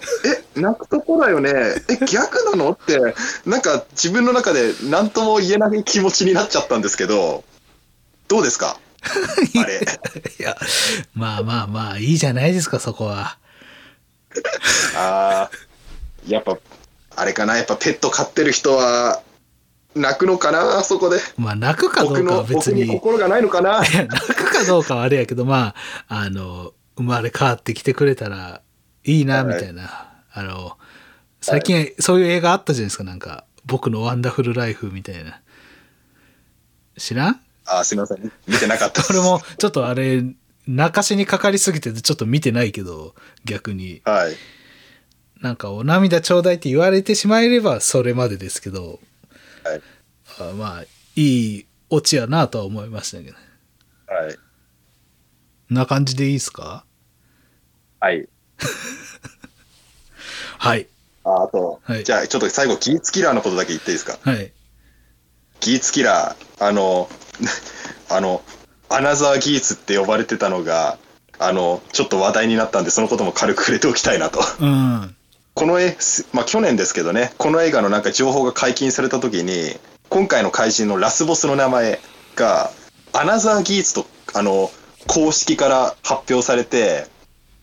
[0.59, 1.51] 泣くとこだよね？
[1.91, 2.71] え、ギャグなの？
[2.73, 2.99] って、
[3.45, 7.45] なんか自分の中で何とも言えない気持ちになっちゃったんですけど、
[8.29, 8.79] どうですか？
[9.61, 9.81] あれ。
[10.39, 10.57] いや、
[11.15, 13.37] まあまあまあ、いいじゃないですか、そこは。
[14.97, 15.51] ああ、
[16.27, 16.57] やっぱ、
[17.17, 19.23] あれかな、やっぱペット飼ってる人は、
[19.95, 21.19] 泣くのかな、そこで。
[21.39, 22.89] まあ、泣くかどうかは別僕にに。
[22.89, 23.81] 心がないのかな？
[23.81, 25.75] 泣くかどうかはあれやけど、ま
[26.09, 28.61] あ、あの、生まれ変わってきてくれたら
[29.05, 30.13] いいな、みたいな。
[30.33, 30.77] あの、
[31.41, 35.41] 最近そういう映画あったじゃないですか、なんか、僕のワンダフルライフみたいな。
[36.99, 37.41] 知らん？
[37.65, 39.09] あーすみません、見てなかったです。
[39.09, 40.23] これも、ちょっとあれ、
[40.67, 44.03] 泣かしにかかりすぎててちょっと見てないけど、逆に。
[44.05, 44.37] はい。
[45.41, 49.01] なんか、お涙ちょうだいって言われてしまえればそれまでですけど、
[49.65, 49.81] はい。
[50.41, 50.83] あまあ、
[51.15, 53.37] いいオチやなとは思いましたけど。
[54.13, 54.37] はい。
[55.69, 56.85] な感じでいいですか？
[58.01, 58.29] はい。
[60.59, 60.87] はい。
[61.25, 64.19] ああと、はいじゃあちょっと最後、ギーツキラーのことだけ言っていいですか？
[64.23, 64.53] はい。
[65.61, 67.09] ギーツキラー、あの、
[68.09, 68.43] あの、
[68.89, 70.99] アナザーギーツって呼ばれてたのが、
[71.39, 74.41] あの、ちょっと話題になったんで、そのことも軽く触れておきたいなと。
[74.61, 75.16] うん。
[75.57, 79.75] この絵、すまあ、去年ですけどね、この映画のなんか情報が解禁された時に、
[80.11, 81.99] 今回の怪人のラスボスの名前
[82.35, 82.71] が、
[83.15, 84.71] アナザーギーツと、あの、
[85.07, 87.07] 公式から発表されて、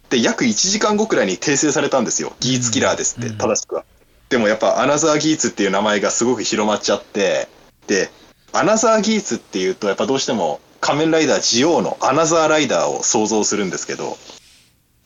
[0.09, 2.33] で、約1時間後くらいに訂正されたんですよ。
[2.39, 3.85] ギーツキラーですって、うん正しくは。
[4.29, 7.47] でもやっぱアナザーギーツっていう名前がすごく広まっちゃって、
[7.85, 8.09] で、
[8.53, 14.17] アナザーギーツっていうと、やっぱどうしても仮面ライダージオウのアナザーライダーを想像するんですけど、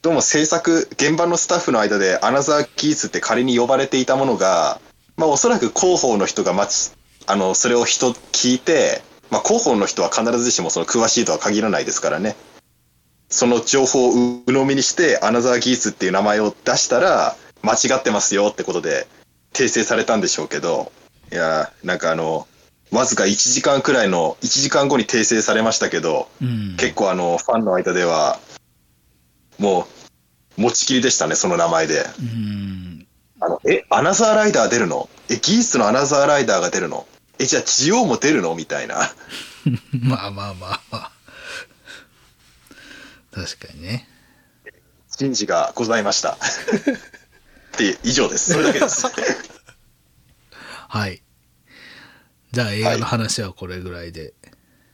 [0.03, 4.79] どうも制作、現場のスタッフの間でアナザーギーツって仮に呼ばれていたものが、
[5.17, 12.35] まあおそらく広報の人が待ち、あの、それを人聞いて、まあ広報の人は必ずしもその詳しいとは限らないですからね。
[13.29, 19.07] その情報を鵜呑みにして、アナザーギーツっていう名前を出したら、間違ってますよってことで
[19.51, 20.91] 訂正されたんでしょうけど、
[21.31, 22.47] いやー、なんかあの、
[22.91, 26.75] わずか1時間くらいの、1時間後に訂正されましたけど、うん。
[26.77, 28.39] 結構あの、ファンの間では、
[29.59, 29.87] も
[30.57, 32.05] う、持ちきりでしたね、その名前で。
[32.19, 33.07] うん。
[33.39, 35.09] あの、え、アナザーライダー出るの？
[35.29, 37.07] え、ギースのアナザーライダーが出るの？
[37.39, 38.55] え、じゃあ、ジオウも出るの？
[38.55, 38.95] みたいな。
[40.01, 41.11] まあまあまあまあ。
[43.31, 44.07] 確かにね。
[45.15, 46.37] 人事がございました。
[47.77, 48.53] で、以上です。
[48.53, 49.05] それだけです。
[50.89, 51.21] はい。
[52.51, 54.33] じゃあ映画の話はこれぐらいで。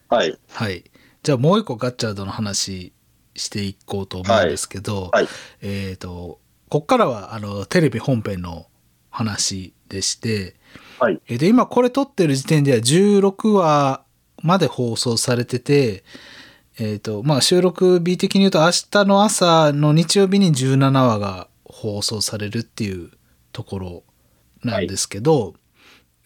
[0.09, 0.37] はい。
[0.49, 0.83] はい。
[1.23, 2.91] じゃあもう一個ガッチャードの話
[3.35, 5.27] していこうと思うんですけど、はい。
[5.61, 8.67] えっ、と、こっからはあのテレビ本編の
[9.09, 10.55] 話でして、
[10.99, 11.21] はい。
[11.27, 14.03] えーで今これ撮ってる時点では16話
[14.41, 16.03] まで放送されてて、
[16.79, 23.11] えっ、と、まあ収録日的に言うと明日の朝の日曜日に17話が放送されるっていう
[23.51, 24.03] ところ
[24.63, 25.53] なんですけど、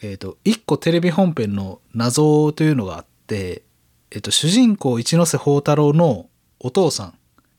[0.02, 3.63] えっ、と、一個テレビ本編の謎というのがあって、
[4.12, 6.28] えっ、と、主人公一ノ瀬宝太郎の
[6.67, 7.17] お父さん、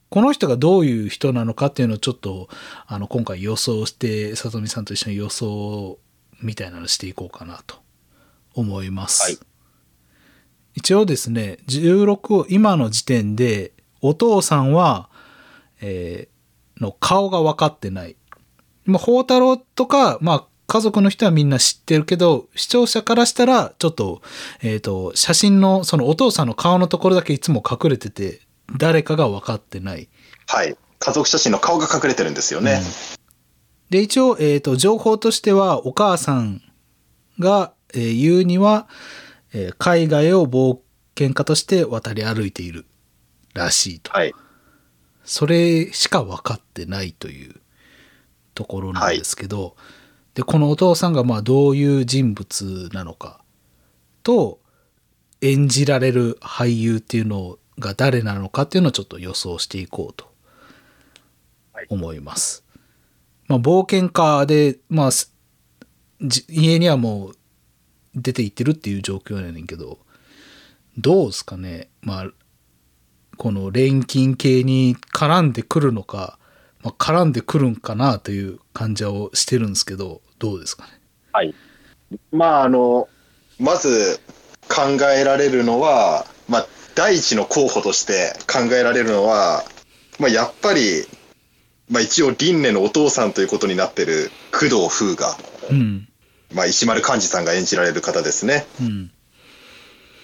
[0.09, 2.49] この人がどういう人なのかっていうのをちょっと、
[2.87, 5.99] あの、今回予想して、さとみさんと一緒に予想
[6.41, 7.77] みたいなのしていこうかなと
[8.55, 9.23] 思います。
[9.23, 9.39] はい
[10.75, 15.11] 一応ですね、16を今の時点で、お父さんは、
[15.81, 16.39] えー
[16.81, 18.17] の顔が分かってない。
[18.85, 24.23] まあ、宝太郎とか、まあ、家族の人はみんな知ってるけど、視聴者からしたら、ちょっと、
[24.63, 28.41] えっ、と、写真の、そのお父さんの顔のところだけいつも隠れてて、
[28.77, 30.09] 誰かが分かってない。
[30.47, 30.77] はい。
[30.99, 32.83] 家族写真の顔が隠れてるんですよね。
[33.91, 36.63] で、一応、えっ、と、情報としては、お母さん
[37.39, 38.89] が、えー言うには、
[39.53, 40.79] えー海外を冒
[41.19, 42.87] 険家として渡り歩いている
[43.55, 44.13] らしいと。
[44.13, 44.35] はい。
[45.25, 47.55] それしか分かってないという
[48.55, 49.77] ところなんですけど、
[50.35, 53.43] で、このお父さんがまあどういう人物なのか
[54.23, 54.61] と、
[55.41, 60.27] 演じられる俳優っていうのが誰なのかっていうのをちょっと予想していこうと
[61.73, 62.65] はい思います。
[63.47, 65.11] まあ、冒険家で、まあ、
[66.49, 67.37] 家にはもう
[68.15, 69.99] 出て行ってるっていう状況やねんけど、
[70.99, 71.89] どうですかね。
[72.03, 72.31] まあ、
[73.37, 76.39] この錬金系に絡んでくるのか、
[76.83, 81.01] まあ、絡んでくるんかなという感じをしてるんですけど、どうですかね。
[81.33, 81.55] はい。
[82.33, 83.09] まあ、あの、
[83.59, 84.21] まず
[84.69, 84.83] 考
[85.17, 86.67] えられるのは、まあ、
[86.99, 89.63] 第一の候補として考えられるのは、
[90.19, 91.07] まあ、やっぱり、
[91.89, 95.37] まあ、一応、輪廻のお父さんということになってる工藤風が、
[95.71, 96.09] うん。
[96.53, 98.67] まあ、石丸幹二さんが演じられる方ですね。
[98.81, 99.13] うん。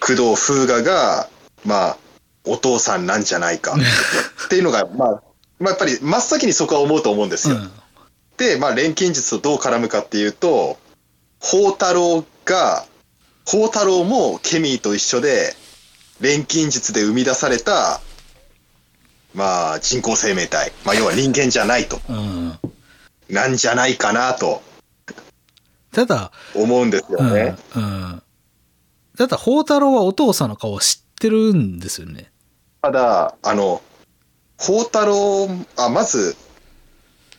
[0.01, 1.29] 工藤風雅が、
[1.65, 1.97] まあ、
[2.45, 3.77] お父さんなんじゃないか
[4.47, 5.23] っていうのが、まあ、
[5.61, 7.55] まあ、やっぱり真っ先にそこは思うと思うんですよ。
[7.55, 7.71] うん。
[8.37, 10.77] で、まあ、錬金術とどう絡むかっていうと、
[11.41, 12.85] 宝太郎が、
[13.45, 15.55] 宝太郎もケミーと一緒で、
[16.20, 18.00] 錬金術で生み出された、
[19.35, 20.72] まあ、人工生命体。
[20.85, 22.00] まあ、要は人間じゃないと。
[22.09, 22.59] うん。
[23.29, 24.62] なんじゃないかなと
[25.92, 27.35] ただ、思うんですようん。
[27.35, 27.57] ね。
[27.77, 28.22] うん。
[29.16, 32.33] ただ、宝太郎はお父さんの顔を知ってるんですよね。
[32.83, 33.81] ただ、あの、
[34.58, 36.37] 宝太郎、あ、まず、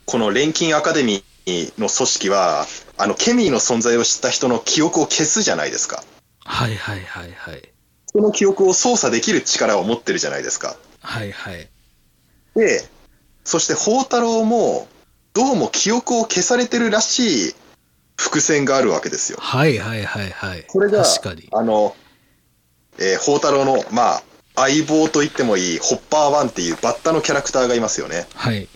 [0.05, 2.65] この錬金アカデミーの組織は、
[2.97, 6.03] あの、ケミーの存在を知った人の記憶を消すじゃないですか。
[6.45, 7.74] はいはいはいはい。
[8.15, 10.77] その記憶を操作できる力を持ってるじゃないですか。
[11.01, 11.67] はいはい。
[12.55, 12.87] で、
[13.43, 14.87] そして宝太郎も、
[15.33, 17.55] どうも記憶を消されてるらしい
[18.15, 19.37] 伏線があるわけですよ。
[19.41, 20.63] はいはいはいはい。
[20.63, 21.49] これが、確かに。
[21.51, 21.93] あの、
[22.99, 24.23] えー宝太郎の、まあ、
[24.55, 28.27] 相棒と言ってもいい、ホッパーワンっていうバッタのキャラクターがいますよね。
[28.33, 28.69] はい。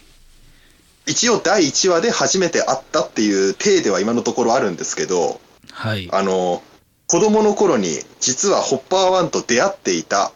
[1.08, 5.40] 一応第1話で初めて会ったっていう体では今のところあるんですけど、
[5.72, 6.10] はい。
[6.12, 6.62] あの、
[7.10, 7.88] 子供の頃に
[8.20, 10.32] 実はホッパーワンと出会っていたっ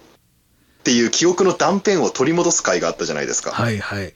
[0.84, 3.52] ていう記憶の断片を取り戻す回があったじゃないですか。
[3.52, 4.08] はいはい。
[4.08, 4.12] っ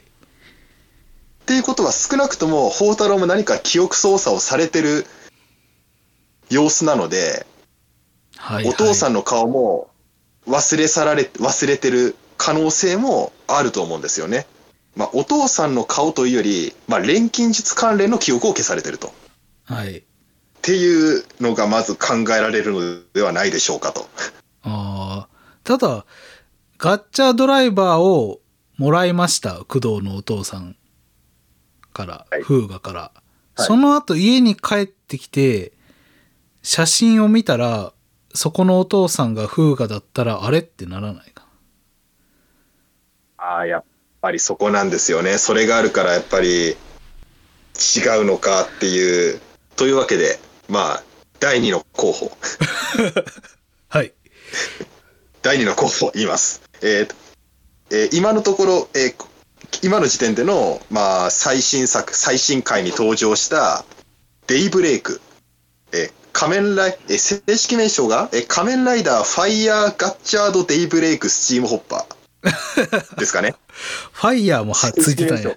[1.45, 5.05] ていうことは少なくとも宝太郎も何か記憶操作をされてる
[6.49, 7.45] 様子なので、
[8.37, 8.73] はい、はい。
[8.73, 9.91] お父さんの顔も
[10.47, 14.47] 忘れ去られ、忘れてる可能性もあると思うんですよね。
[14.95, 19.13] まあ、お父さんの顔というより、まあ、錬金術関連の記憶を消されてると。
[19.65, 20.01] はい。
[20.57, 22.81] っていうのがまず考えられるの
[23.13, 24.07] ではないでしょうかと。
[24.63, 25.27] ああ。
[25.63, 26.05] ただ、
[26.77, 28.41] ガッチャドライバーを
[28.77, 29.63] もらいました。
[29.65, 30.75] 工藤のお父さん
[31.93, 32.99] から、はい風雅から。
[32.99, 33.19] はい
[33.59, 35.71] その後家に帰ってきて、
[36.61, 37.91] 写真を見たら、
[38.35, 41.47] そこのお父さんが風雅だったら、あれってならないか
[43.37, 43.83] ああ、やっ
[44.21, 45.39] ぱりそこなんですよね。
[45.39, 49.41] それがあるからやっぱり違うのかっていう。
[49.75, 50.39] というわけで、
[50.69, 51.03] まあ、
[51.39, 52.31] 第二の候補。
[53.89, 54.13] はい。
[55.41, 56.61] 第二の候補言います。
[56.81, 57.15] えーと
[57.89, 59.27] えー今のところ、えー
[59.83, 63.85] 今の時点での、まあ、最新作、最新回に登場した、
[64.47, 65.21] デイブレイク。
[65.91, 73.15] えー仮面ライ、えー正式名称が、えー仮面ライダーファイヤーガッチャードデイブレイクスチームホッパー。
[73.19, 73.55] ですかね。
[74.11, 75.51] ファイヤーもはついてたんや。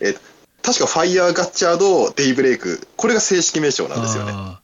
[0.00, 0.18] えー
[0.66, 2.88] 確かファイヤーガッチャードデイブレイク。
[2.96, 4.32] これが正式名称なんですよね。
[4.34, 4.60] あ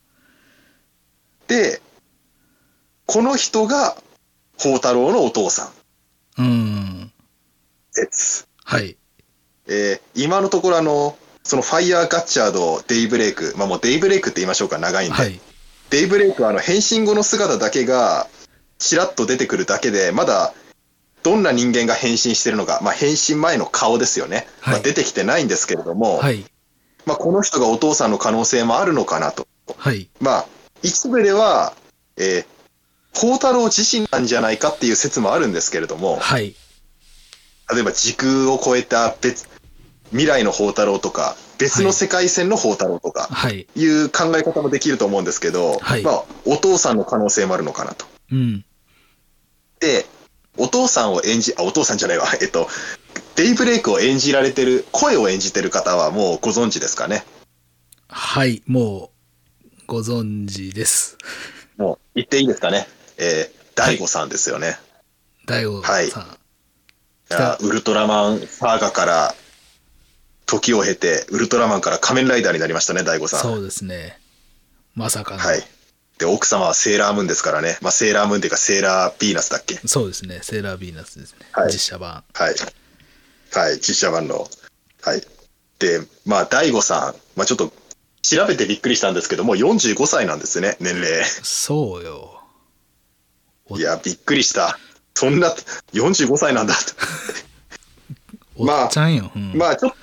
[1.47, 1.81] で、
[3.07, 3.97] この人が、
[4.59, 5.71] 宝太郎のお父さ
[6.37, 6.41] ん。
[6.41, 7.13] ーうん。
[7.93, 8.49] 説。
[8.65, 8.97] はい。
[9.69, 15.15] えー今のところあの、そのファイヤーガッチャード、デイブレイク、まあもうデイブレイクって言いましょうか、長いんで。
[15.15, 15.41] はい。
[15.91, 18.27] デイブレイクはあの変身後の姿だけが、
[18.79, 20.53] ちらっと出てくるだけで、まだ、
[21.23, 24.47] どんな人間が変身してるのか、まあ変身前の顔ですよね。
[24.61, 26.45] はいまあ出てきてないんですけれども、はい。
[27.07, 29.47] まあこの人がお父さんの可能性もあるのかなと。
[29.77, 30.09] はい。
[30.21, 30.47] まあ、
[30.83, 31.75] 一部では、
[32.17, 32.47] えー、
[33.15, 36.55] 宝太郎自身なんじゃないかっていう説もあるんですけれども、はい。
[37.73, 39.49] 例えば時空を超えた別、
[40.11, 43.67] 未来の宝太郎とか、別の世界線の宝太郎とか、はい。
[43.77, 48.07] いう考え方もできると思うんですけど、はいまあ、お父さんの可能性もあるのかなと。
[48.31, 48.65] うん。
[49.81, 50.07] で、
[50.57, 52.69] お父さんを演じ、あ、お父さんじゃないわ、えっと、
[53.37, 57.25] デイブレイクを演じられてる、声を演じてる方はもうご存知ですかね？
[58.09, 58.63] はい。
[58.67, 59.11] も
[59.65, 61.17] う、ご存知です。
[61.79, 62.87] もう言っていいですかね？
[63.17, 64.79] えー、大悟さんですよね。
[65.47, 65.95] 大悟さん。
[65.95, 66.09] はい
[67.31, 69.35] いやウルトラマンサーガから、
[70.45, 73.41] 時を経て、ウルトラマンから仮面ライダーになりましたね、大悟さん。
[73.41, 74.21] そうですね。
[74.95, 75.41] まさかの。
[75.41, 75.67] はい。
[76.23, 77.79] で、奥様はセーラームーンですからね。
[77.81, 79.81] まあ、セーラームーンっていうか、セーラービーナスだっけ？
[79.87, 80.39] そうですね。
[80.43, 81.39] セーラービーナスですね。
[81.51, 82.23] はい実写版。
[82.33, 82.55] はい。
[83.55, 84.49] はい、実写版の。
[85.03, 85.23] はい。
[85.81, 87.73] で、まあ、大悟さん、まあ、ちょっと、
[88.23, 91.25] 調べてびっくりしたんですけども、45歳なんですね、年齢。
[91.25, 92.41] そうよ。
[93.67, 94.79] おいや、びっくりした。
[95.15, 95.53] そんな、
[95.93, 96.75] 45歳なんだ。
[98.55, 99.33] おっちゃんよ。
[99.35, 99.95] うんまあ、ちょっ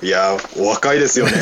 [0.00, 1.32] と、 いや、お若いですよね。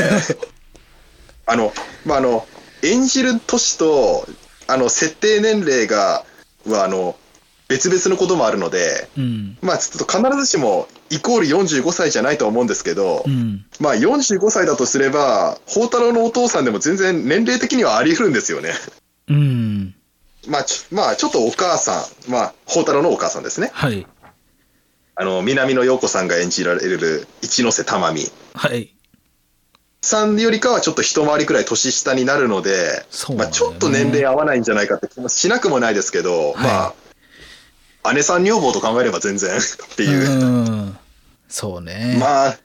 [1.45, 1.75] あの、
[2.07, 2.49] まあ、あの、
[2.83, 4.27] 演じる年と、
[4.67, 6.25] あの、設定年齢が、
[6.67, 7.17] は、あの、
[7.69, 9.59] 別々のこともあるので、うん。
[9.61, 13.67] まあ、ちょっと必ずしも、イコール45歳じゃないとは思うんですけど、うん。
[13.79, 18.73] まあ、45歳だとすれば、宝太郎のお父さんでも全然年齢的にはあり得るんですよね。
[19.29, 19.95] うん。
[20.47, 23.71] まあ、ちょまあ、ちょっとお母さん、まあ、宝太郎のお母さんですね。
[23.75, 24.07] はい。
[25.15, 28.95] あの、南野陽子さんが演じられる一ノ瀬玉美はい。
[30.01, 33.05] さんよりかはちょっと一回りくらい年下になるので、
[33.37, 36.95] まあ、ちょっと年齢合わないんじゃないかって気もしなくもないですけど、はいま
[38.05, 40.31] あ、姉さん女房と考えれば全然 っていう。
[40.31, 40.99] うん。
[41.49, 42.17] そうね。
[42.19, 42.59] まあ、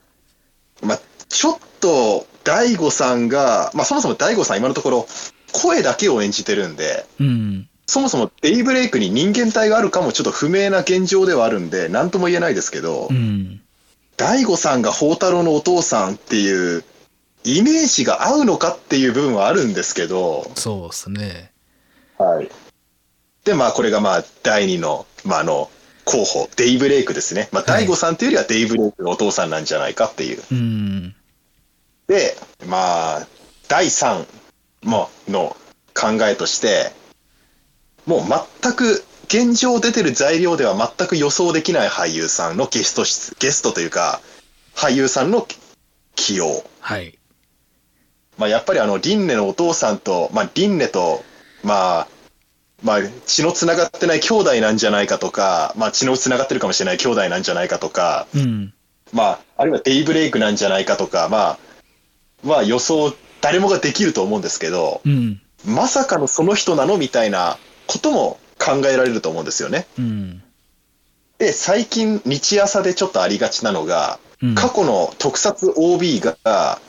[0.81, 5.07] まあ、ちょっと、大悟さんが、まあ、そもそも大悟さん今のところ、
[5.51, 7.69] 声だけを演じてるんで、うん。
[7.85, 13.61] そもそもデイブレイクに人間体があるかもちょっと不明な現状ではあるんで、なんとも言えないですけど、うん。
[14.17, 16.83] 大悟さんが宝太郎のお父さんっていう、
[17.43, 21.51] イメージが合うのかっていう部分はあるんですけど、そうですね。
[22.17, 22.49] はい。
[23.43, 25.69] で、まあ、これがまあ、第二の、まあ、あの、
[26.05, 27.49] 候補、デイブレイクですね。
[27.51, 30.41] まあ、はい大悟さんというよりはデイブレイクのお父さんなんじゃないかっていう。
[30.51, 31.15] うん。
[32.07, 32.35] で、
[32.67, 33.27] まあ、
[33.67, 34.25] 第3
[34.83, 35.55] もの
[35.93, 36.91] 考えとして、
[38.05, 38.21] もう
[38.61, 44.21] 全く、現状出てる材料では全く予想できない俳優さんのゲスト出、ゲストというか、
[44.75, 45.47] 俳優さんの
[46.15, 46.63] 起用。
[46.79, 47.17] はい。
[48.37, 51.23] まあ、やっぱりあの、リンネのお父さんと、まあ、リンネと、
[51.63, 52.07] まあ、
[52.83, 58.73] まあ、血のつながってない兄弟なんじゃないかとか、まあ、血のつながってるかもしれない兄弟なんじゃないかとか、うん。
[59.13, 61.59] まあ、あるいはデイブレイクなんじゃないかとか、まあ、
[62.43, 65.41] まあ予想誰もができると思うんですけど、うん。
[65.65, 67.57] まさかのその人なのみたいな
[67.87, 69.87] ことも考えられると思うんですよね。
[69.97, 70.43] うん。
[71.37, 74.55] で、最近、日朝でちょっとありがちなのが、うん。
[74.55, 76.81] 過去の特撮 OB が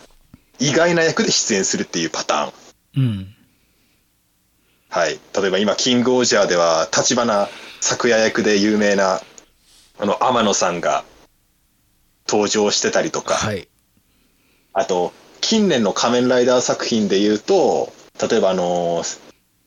[0.59, 2.53] 意外な役で出演するっていうパターン。
[2.97, 3.35] うん。
[4.89, 5.19] はい。
[5.37, 7.49] 例えば今、キングオージャーでは、立花
[7.81, 9.21] 咲夜役で有名な、
[9.99, 11.05] あの、天野さんが
[12.29, 13.69] 登場してたりとか、はい。
[14.73, 17.93] あと、近年の仮面ライダー作品で言うと、
[18.31, 19.03] 例えばあの、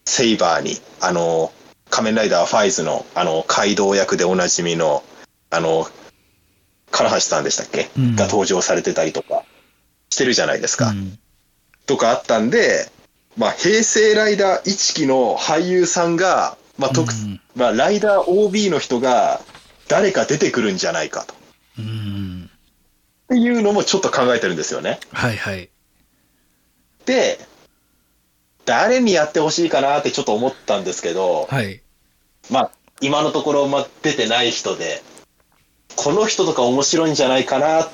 [0.05, 1.51] セイバーに、あの、
[1.89, 5.03] 仮面ライダーファイズの、あの、街道役でおなじみの、
[5.49, 5.87] あの、
[6.91, 9.36] 唐橋さんでしたっけ、うんが登場されてたりとか
[10.17, 10.89] してるじゃないですか。
[10.89, 11.19] うん。
[11.85, 12.89] とかあったんで、
[13.37, 19.41] まあ、平成ライダー一期の俳優さんが、まあ特うんまあ、ライダー OB の人が
[19.87, 21.35] 誰か出てくるんじゃないかと。
[21.77, 22.49] うん。
[23.25, 24.99] っていうのもちょっと考えてるんですよね。
[25.11, 25.69] はいはい。
[27.05, 27.39] で、
[28.65, 31.81] 誰にやってほしいかなってちょっと思ったんですけど、はい。
[32.49, 35.03] まあ、今のところ、まあ、出てない人で、
[35.95, 37.89] この人とか面白いんじゃないかなっ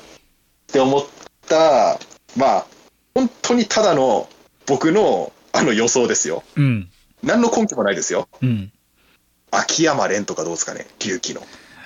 [0.68, 1.06] て思っ
[1.48, 1.98] た、
[2.36, 2.66] まあ、
[3.14, 4.28] 本当にただの
[4.66, 6.42] 僕のあの予想ですよ。
[6.56, 6.90] うん。
[7.22, 8.28] 何の根拠もないですよ。
[8.42, 8.72] うん。
[9.50, 11.42] 秋山蓮とかどうですかね、龍騎の。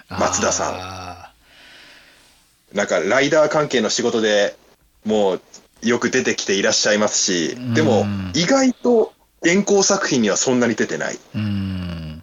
[0.08, 1.32] 松田さんあ
[2.72, 4.56] なんか、ライダー関係の仕事で
[5.04, 5.40] もう
[5.82, 11.14] よく出てきていらっしゃいますし、でもうん、意外と原稿作品にはそんなに出てない。
[11.14, 12.22] ーうん。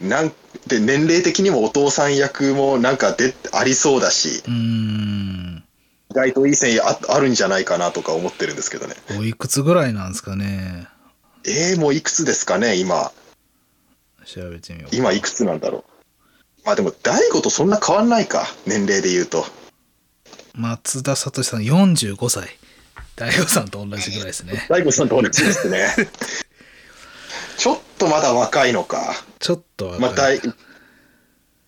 [0.00, 0.32] なん
[0.66, 5.64] で、年齢的にもお父さん役もなんかでありそうだし、うん。
[6.10, 8.94] 意外といい線ああるんじゃないかなとか思ってるんですけどね。
[9.18, 10.88] おいくつぐらいなんですかね。
[11.46, 13.12] えー、もういくつですかね、今。
[14.26, 14.96] 調べてみよう。
[14.96, 16.66] 今いくつなんだろう。
[16.66, 19.46] まあでも、大悟とそんな変わんないか、年齢で言うと。
[20.54, 22.58] 松田聡さん45歳。
[23.16, 24.66] 大悟さんと同じぐらいですね。
[24.68, 25.94] 大悟さんと同じですね。
[27.56, 29.14] ちょっとまだ若いのか。
[29.38, 30.40] ちょっとまあ、若い。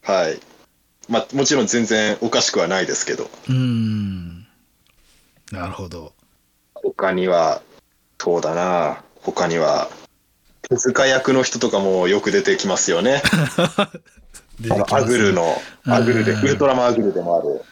[0.03, 0.41] 大、はい。
[1.09, 4.47] まあ、もちろん全然おかしくはないですけど、うん。
[5.51, 6.13] なるほど。
[6.75, 7.63] 他には、
[8.19, 9.91] そうだな、他には、
[10.63, 13.23] 手塚役の人とかもよく出てきますよね。
[14.71, 17.63] あのアグルの、アグルで、うんウルトラマンアグルでもある。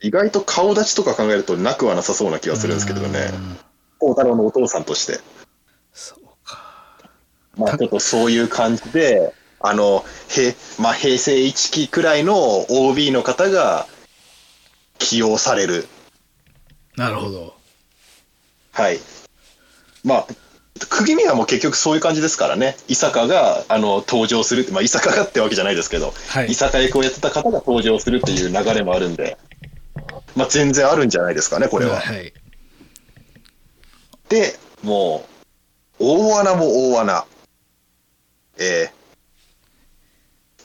[0.00, 3.30] 意外と顔立ちとか考えるとなくはなさそうな気がするんですけどね。
[3.32, 3.58] うん
[3.98, 5.18] 孝太郎のお父さんとして。
[5.92, 6.96] そうか。
[7.56, 12.34] まあちょっとそういう感じで、あの、へまあ、平成1期くらいの
[12.70, 13.86] OB の方が
[14.98, 15.88] 起用される。
[16.96, 17.54] なるほど。
[18.72, 18.98] はい。
[20.04, 20.26] まあ、
[20.88, 22.76] 釘宮も結局そういう感じですからね。
[22.86, 29.36] 伊坂があの登場するって、まあ、伊坂がってわけじゃないですけど、はい伊坂役をやってた方が登場するっていう流れもあるんで、
[30.36, 31.98] まあ、全然あるんじゃないですかね、これは。
[31.98, 32.32] はい。
[34.28, 35.24] で、も
[35.98, 37.24] う、大穴も大穴。
[38.60, 38.97] えー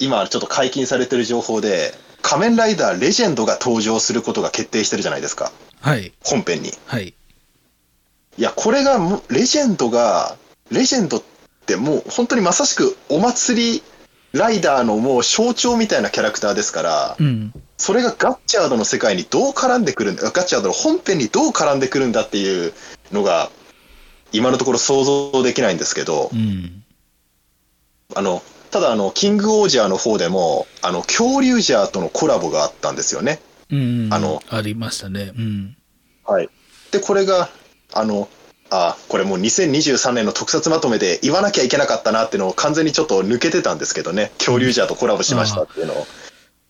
[0.03, 5.51] 今ちょっと解禁されてる情報で、仮面ライダーレジェンドが登場することが決定してるじゃないですか、
[5.81, 6.13] はい。
[6.23, 6.71] 本編に。
[6.85, 7.13] はい。
[8.37, 8.97] いや、これが
[9.29, 10.37] レジェンドが、
[10.71, 11.23] レジェンドっ
[11.65, 13.83] てもう本当にまさしくお祭り
[14.31, 17.53] ライダーのもう象徴みたいなキャラクターですから、うん。
[17.77, 22.73] それがガッチャードの世界にどう絡んでくるんだ、ガッチャードの本編にどう絡んでくるんだっていう
[23.11, 23.51] のが、
[24.31, 26.83] 今のところ想像できないんですけどう、ん。
[28.15, 28.41] あの、
[28.73, 33.39] ただあの、キングオージャーの方でも、あの、恐竜ジャーとのコラボがあったんですよね。
[33.69, 34.09] うん。
[34.11, 35.31] あの、ありましたね。
[35.37, 35.77] うん。
[36.25, 36.49] はい。
[36.89, 37.49] で、これが、
[37.93, 38.27] あの、
[38.71, 46.07] あ、これもう2023年の特撮まとめで言わなきゃいけなかったなっていうのを完全にちょっと抜けてたんですけどね、恐竜ジャーとコラボしましたっていうのを。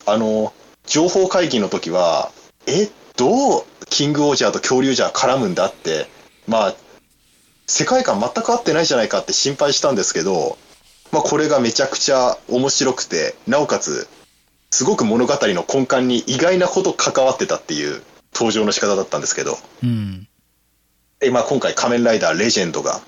[0.05, 0.51] あの、
[0.85, 2.33] 情報会議の時は、
[2.67, 6.09] え、どうキングオージャーと恐竜ジャー絡むんだって、
[6.49, 6.75] まあ、
[7.65, 10.57] 世界観全く合ってないじゃないかって心配したんですけど、
[11.13, 14.07] まあ、これがめちゃくちゃ面白くて、なおかつ、
[14.71, 18.01] すごく物語の根幹に意外なほど関わってたっていう
[18.33, 20.27] 登場の仕方だったんですけど、うん。
[21.19, 22.99] でまあ、今回仮面ライダーレジェンドが、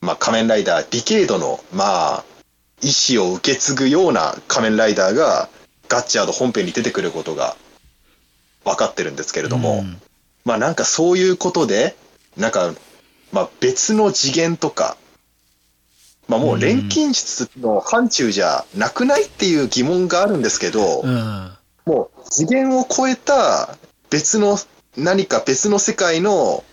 [0.00, 2.24] まあ、仮面ライダーディケードの、まあ、
[2.82, 5.48] 意志を受け継ぐような仮面ライダーが
[5.88, 7.54] ガッチャード本編に出てくることが
[8.64, 10.02] 分かってるんですけれども、うん。
[10.44, 11.94] まあなんかそういうことで、
[12.36, 12.74] なんか、
[13.30, 14.96] まあ別の次元とか、
[16.28, 21.52] まあもう錬金術の範疇じゃなくないっていう疑問があるんですけど、うん。
[21.84, 23.76] もう次元を超えた
[24.10, 24.58] 別の
[24.96, 26.64] 何か別の世界の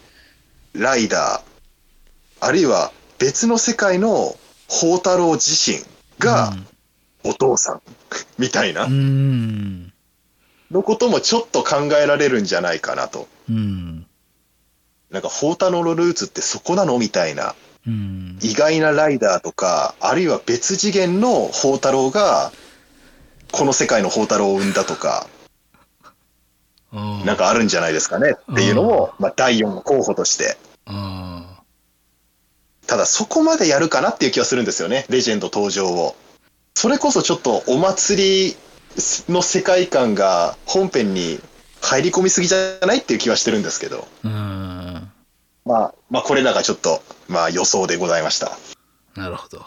[0.74, 4.36] ライダー、あるいは別の世界の
[4.68, 5.84] 宝太郎自身
[6.18, 6.54] が
[7.24, 7.82] お父さん
[8.38, 9.93] みたいなうん。
[10.72, 13.28] のこともちょっと考えられるんじゃないかなと。
[13.49, 14.06] うん。
[15.10, 17.70] なんか、宝太郎のルーツってそこなのみたいな、うん。
[17.86, 22.51] 意外なライダーとか、あるいは別次元の宝太郎が、
[23.51, 25.27] この世界の宝太郎を生んだとか、
[26.93, 30.57] うんなんかあるんじゃないですかねっていうのを、まあ、第4の候補として。
[30.88, 31.45] うん
[32.88, 36.17] ただ、そこまでやるかなっていう気はするんですよね、レジェンド登場を。
[36.75, 38.55] それこそちょっとお祭り
[39.29, 41.39] の世界観が本編に
[41.82, 45.11] 入り込みすぎじゃないっていう気はしてるんですけど、うん。
[45.66, 48.51] まあ、まあ、これらがちょっと、まあ、予想でございました。
[49.16, 49.64] なるほど。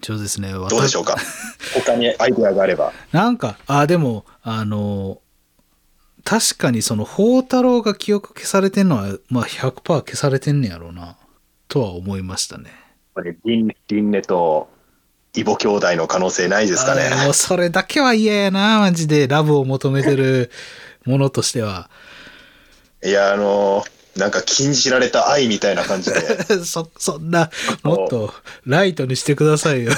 [0.00, 0.52] 上手ですね。
[0.52, 1.16] どうでしょうか？
[1.74, 2.92] 他にアイデアがあれば。
[3.12, 5.18] なんか、あ、でも、あの、
[6.24, 11.16] 確かにその、宝太郎が記憶消されてんのは、まあ100%消されてんねやろうな、
[11.68, 12.70] とは思いましたね。
[13.14, 14.68] これ、リン、リンネと
[15.34, 17.08] イボ兄弟の可能性ないですかね？
[17.24, 19.26] もうそれだけは嫌やな、マジで。
[19.26, 20.50] ラブを求めてる
[21.06, 21.88] ものとしては。
[23.02, 23.84] いや、あの
[24.16, 26.20] なんか禁じられた愛みたいな感じで。
[26.64, 27.50] そ、そんな、
[27.82, 28.32] もっと
[28.64, 29.92] ライトにしてくださいよ。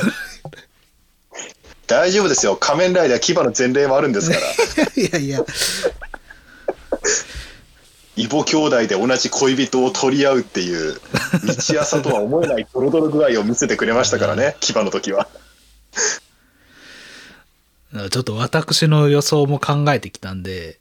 [1.87, 2.57] 大丈夫ですよ。
[2.57, 4.43] 仮面ライダー牙の前例もあるんですから。
[4.97, 5.45] いやいや、
[8.17, 10.99] 異母兄弟で同じ恋人を取り合うっていう、
[11.61, 15.29] 日朝とは思えないドロドロ具合を見せてくれましたからね、牙の時は。
[18.11, 20.81] ちょっと私の予想も考えてきたんで、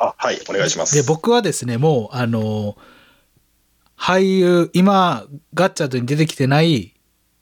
[0.00, 0.94] あ、はい、お願いします。
[0.96, 2.76] で、僕はですね、もう、あの、
[3.96, 6.94] 俳優、今、ガッチャードに出てきてない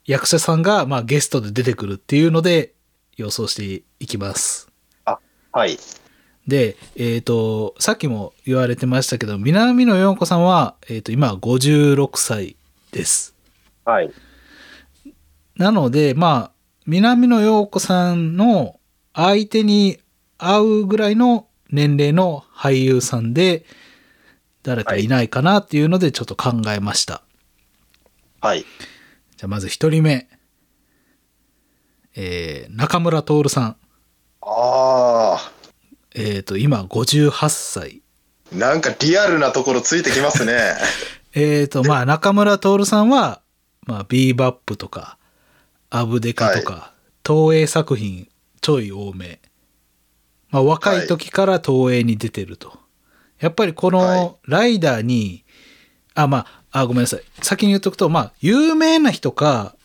[0.04, 2.74] 役者さんが、まあ、ゲストで出てくるっていうので、
[3.16, 4.68] 予想していきます。
[5.52, 5.78] はい。
[6.46, 12.56] で、えっ、と、さっきも言われてましたけど、南野陽子さんは、えっ、と、今56歳
[12.92, 13.34] です。
[13.84, 14.12] はい。
[15.56, 16.52] なので、まあ、
[16.86, 18.78] 南野陽子さんの
[19.14, 19.98] 相手に
[20.38, 23.64] 合うぐらいの年齢の俳優さんで、
[24.62, 27.22] 誰かいないかなっていうのでちょっと考えました。
[28.40, 28.60] はい。
[28.60, 30.28] じゃあまず一人目。
[32.14, 33.76] えー、中村徹さん。
[34.42, 35.52] あ
[36.14, 38.02] えっ、と、今58歳。
[38.52, 40.74] あ、なんかリアルなところついてきますね。
[41.34, 43.42] えっ、と、まあ、中村徹さんは、
[43.86, 45.18] まあ、ビーバップとか、
[45.90, 46.92] アブデカとか、
[47.26, 48.28] 東映作品
[48.60, 49.40] ちょい多め。
[50.50, 52.78] まあ、若い時から東映に出てると。
[53.40, 55.44] やっぱりこはいのライダーに、
[56.14, 57.22] あ、まあ、あ、ごめんなさい。
[57.42, 59.76] 先に言っとくと、まあ、有名な人か、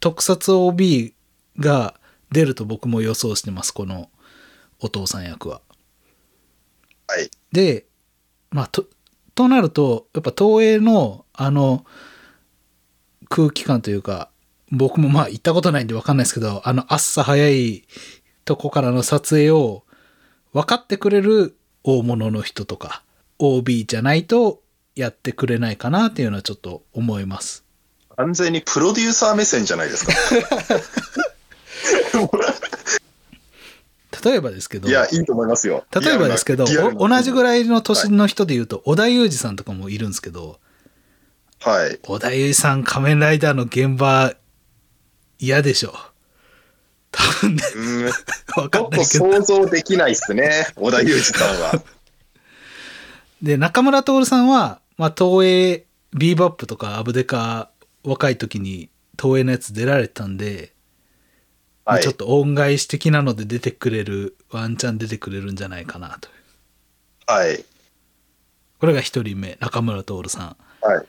[0.00, 1.14] 特撮 OB
[1.58, 1.94] が
[2.30, 3.72] 出ると僕も予想してます。
[3.72, 4.10] この
[4.80, 5.60] お父さん役は。
[7.08, 7.30] はい。
[7.52, 7.86] で、
[8.50, 8.86] まあ、と、
[9.34, 11.84] となると、やっぱ東映のあの
[13.28, 14.30] 空気感というか、
[14.70, 17.84] 僕もまあ行ったことないんで分かんないですけど、あの朝早い
[18.44, 19.84] とこからの撮影を
[20.52, 23.02] 分かってくれる大物の人とか、
[23.38, 24.62] OB じゃないと
[24.94, 27.64] やってくれないかなっていうのはちょっと思います。
[28.16, 30.12] 完全にプロデューサー目線じゃないですか。
[34.24, 35.84] 例えばですけど、いや、いいと思いますよ。
[35.92, 37.42] 例えばですけど、同じぐい。
[37.44, 40.58] らいの年の人で言うと、織田裕二さんとかもいるんですけど、
[41.60, 42.00] はい。
[42.02, 44.34] 織田裕二さん仮面ライダーの現場
[45.38, 45.94] 嫌でしょ
[47.16, 48.04] 多分ねうん。
[48.06, 51.82] わちょっとかんないけど想像できないっすね、織田裕二さんは。
[53.42, 57.70] で中村徹さんは、まあ、東映ビーバップとかアブデカ
[58.02, 58.88] 若い時に
[59.20, 60.72] 東映のやつ出られてたんで、
[61.84, 66.28] まあはいちょっと恩返し的なので出てくれるワンチャン出てくれるんじゃないかなと
[67.26, 67.64] はい。
[68.80, 71.06] これが一人目中村徹さんはい。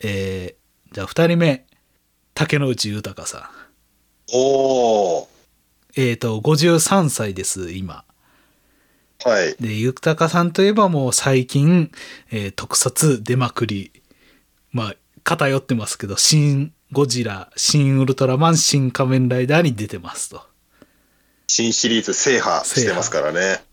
[0.00, 1.66] えー、じゃあ二人目
[2.34, 3.55] 竹野内豊さん
[4.32, 5.26] おー。
[5.96, 8.04] えっ、と53歳です今
[9.24, 9.56] はい。
[9.60, 11.90] で、ゆたかさんといえばもう最近、
[12.30, 13.92] えー特撮出まくり。
[14.72, 20.42] まあ、偏ってますけど、新ゴジラ、新ウルトラマン、新仮面ライダーに出てますと。
[21.48, 23.64] 新シリーズ制覇してますからね。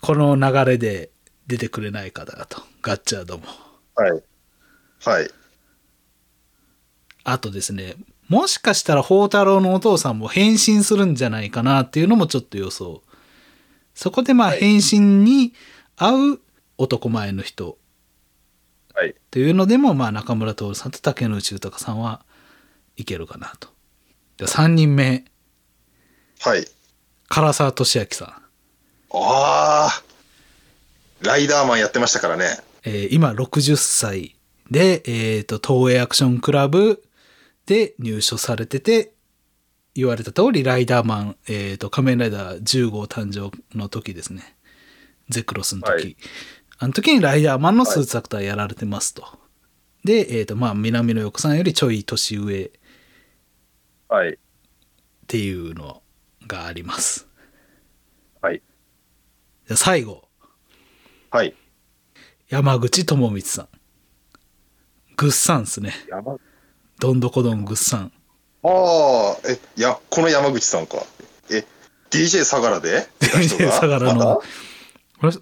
[0.00, 1.10] この流れで
[1.46, 2.62] 出てくれないかだと。
[2.82, 3.44] ガッチャードも。
[3.94, 4.22] はい。
[5.04, 5.30] はい。
[7.24, 7.94] あとですね、
[8.32, 13.02] もしかしたら宝太郎のお父さんも変身するんじゃないかなっていうのもちょっと予想。
[13.94, 15.52] そこでまあはい変身に
[15.98, 16.40] 合う
[16.78, 17.76] 男前の人
[18.94, 19.10] はい。
[19.10, 22.24] っていうのでも、まあ、中村徹さんと竹野内豊さんは
[22.96, 23.68] いけるかなと。
[24.38, 25.26] で3人目、
[26.40, 26.64] はい。
[27.28, 28.28] 唐沢俊明さん。
[28.28, 28.40] あ
[29.12, 30.02] あ。
[31.20, 32.46] ライダーマンやってましたからね。
[32.84, 34.36] えー今60歳
[34.70, 37.02] で、えっ、と、東映アクションクラブ
[37.66, 39.12] で入所されてて、
[39.94, 44.56] 言われた通り、ライダーマン、えっ、と、仮面ライダー10号誕生の時ですね。
[45.28, 45.90] ゼクロスの時。
[45.90, 46.16] はい
[46.82, 49.24] あの時にライダーマンのスーツアクターやられてますと。
[50.02, 52.70] で、えっ、と、まあ、南野陽子さんよりちょい年上っ
[54.08, 54.36] はい。
[55.28, 56.02] ていうの
[56.48, 57.28] があります。
[58.40, 58.60] はい。
[59.68, 60.28] じゃあ最後、
[61.30, 61.54] はい。
[62.48, 63.68] 山口智光さん。
[65.16, 65.92] ぐっさんっすね。
[66.08, 66.36] 山
[67.02, 68.12] どんどこどんぐっさん。
[68.62, 71.04] ああ、え、いや、この山口さんか。
[71.50, 71.64] え、
[72.10, 74.40] DJ 相良で？DJ 相良の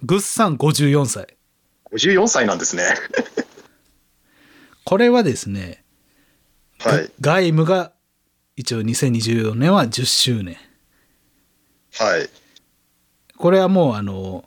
[0.01, 1.37] ぐっさん54歳。
[1.91, 2.95] 54歳なんですね。
[4.85, 5.83] これはですね、
[6.79, 7.11] はい。
[7.21, 7.91] 外務が
[8.55, 10.57] 一応2024年は10周年。
[11.93, 12.27] はい。
[13.37, 14.45] これはもうあの、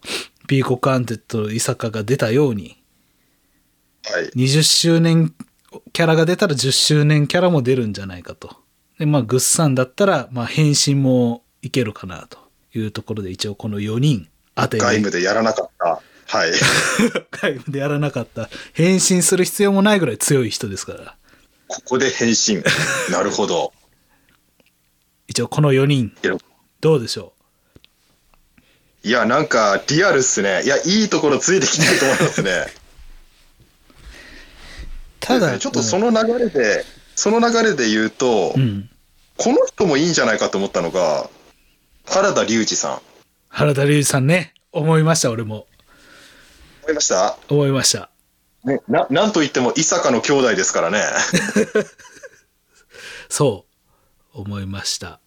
[0.49, 2.83] ピーコックアンテッド伊坂が出たように、
[4.03, 4.31] はい。
[4.31, 5.33] 20周年
[5.93, 8.57] キャラが出たら10周年キャラも出るんじゃないかと。
[8.99, 12.39] で、まあ、グッサンだったら、まあ、変身もいけるかなと
[12.75, 16.01] いうところで、一応この4人当て外て、務でやらなかった。
[16.27, 16.53] はい。
[17.31, 18.49] 外務でやらなかった。
[18.72, 21.16] 変身する必要もないぐらい強い人ですから。
[21.66, 22.62] ここで変身。
[23.11, 23.72] なるほど。
[25.27, 26.12] 一応この4人
[26.81, 27.33] どうでしょ
[29.03, 30.62] いやなんかリアルっすね。
[30.64, 32.66] いや、いいところついてきてると思いますね。
[35.25, 36.85] うただ、ちょっとその流れで、
[37.16, 38.91] その流れで言うと、うん。
[39.37, 41.29] この人もいいんじゃないかと思ったのが、
[42.07, 43.03] 原田龍二さん。
[43.49, 45.66] 原田龍二さんね、思いました、俺も。
[46.83, 47.39] 思いました？
[47.49, 48.11] 思いました。
[48.64, 51.03] ね、ななんといっても伊坂の兄弟ですからね。
[53.29, 53.66] そ
[54.35, 55.20] う、思いました。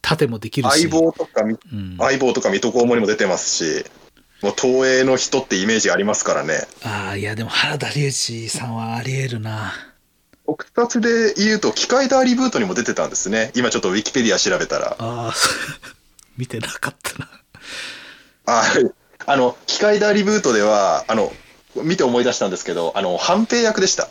[0.00, 0.88] 盾もできるし。
[0.88, 3.84] 相棒とかみ、うん、相棒とか水戸黄門にも出てますし、
[4.42, 6.66] もう東映の人ってイメージありますからね。
[6.82, 9.72] ああ、いや、でも原田龍二さんはあり得るな。
[10.46, 13.52] 特撮で言うと、機械ダーリブートにも出てたんですね。
[13.54, 14.96] 今ちょっとウィキペディア調べたら。
[14.98, 15.34] ああ、
[16.36, 17.28] 見てなかったな。
[18.46, 18.90] あはい
[19.24, 21.32] あの、機械ダーリブートでは、あの、
[21.76, 24.08] 見て思い出したんですけど、あの、半平役でした。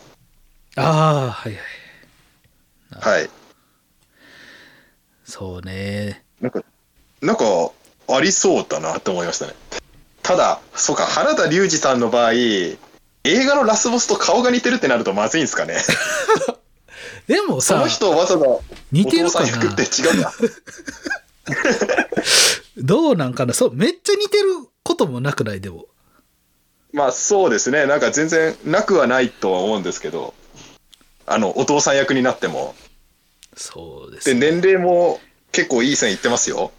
[0.76, 3.18] ああ、はいはい。
[3.18, 3.30] はい。
[5.26, 6.24] そうね。
[6.40, 6.62] なんか、
[7.20, 7.44] なんか、
[8.08, 9.52] ありそうだなって思いましたね。
[10.22, 12.76] ただ、そうか、原田龍二さんの場合、映
[13.24, 15.76] 画のラスボスと顔が似てるってなるとまずいんですかね。
[17.26, 20.32] でもさその、人をわざわざ似てるかお父さん役ってな違うな。
[22.78, 23.54] どうなんかな？
[23.54, 25.60] そう、めっちゃ似てることもなくない？
[25.60, 25.86] でも。
[26.92, 30.34] まあそうですね、なんか全然なくはないとは思うんですけど、
[31.26, 32.74] あの、お父さん役になっても。
[33.54, 34.40] で、そうですね。
[34.52, 35.20] 年齢も
[35.52, 36.72] 結構いい線いってますよ。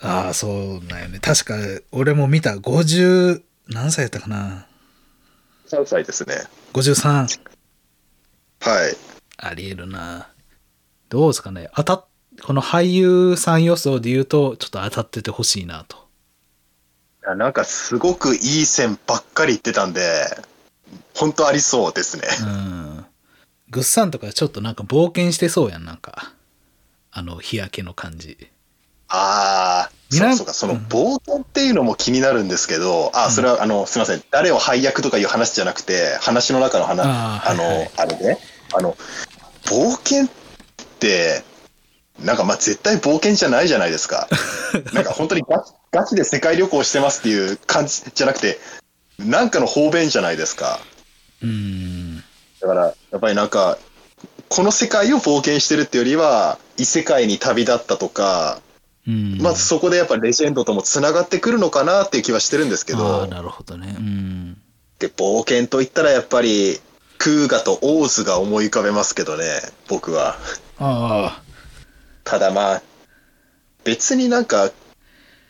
[0.00, 1.18] ああ、そうなんよね。
[1.20, 1.54] 確か、
[1.92, 2.56] 俺も見た。
[2.56, 4.66] 50、何歳やったかな。
[5.68, 6.34] 3歳ですね。
[6.72, 7.40] 53。
[8.60, 8.96] はい。
[9.36, 10.28] ありえるな。
[11.08, 11.70] どうですかね。
[11.74, 12.06] 当たっ、
[12.42, 16.04] この俳優さん予想で言うと、ちょっと当たっててほしいなと。
[17.36, 20.02] なんかすごくいい線ばっかり言ってたんで、
[21.14, 22.28] 本当ありそうですね。
[22.42, 23.06] うん。
[23.70, 26.34] グッサンとかちょっとなんか冒険してそうやん、なんか。
[27.10, 28.50] あの、日焼けの感じ。
[29.14, 38.38] ああ、そうそうか、その冒険っていうのも気になるんですけど、あーそれは、あの、すみません、誰を配役とかいう話じゃなくて、話の中の話、あの、はいはいあれね、
[38.72, 38.96] あの、
[39.66, 40.28] 冒険っ
[40.98, 41.44] て、
[42.20, 44.28] なんかまあ絶対冒険じゃないじゃないですか。
[44.92, 48.58] なんか本当にガチガチで世界旅行してますっていう感じじゃなくて、
[49.18, 50.80] なんかの方便じゃないですか。
[51.42, 52.16] うん。
[52.60, 53.78] だから、やっぱりなんか、
[54.48, 58.60] この世界を冒険してるっていうよりは、異世界に旅立ったとか、
[59.06, 59.38] うん。
[59.40, 63.94] まずそこでやっぱレジェンドともつながってくるのかなっていう気はしてるんですけあどあ、、なるほどね。
[63.98, 64.56] うん。
[64.98, 66.80] で冒険といったらやっぱり、
[67.18, 69.44] クーガとオーズが思い浮かべますけどね、
[69.88, 70.36] 僕は。
[70.78, 71.40] あ
[72.24, 72.82] ただまあ、
[73.84, 74.70] 別になんか、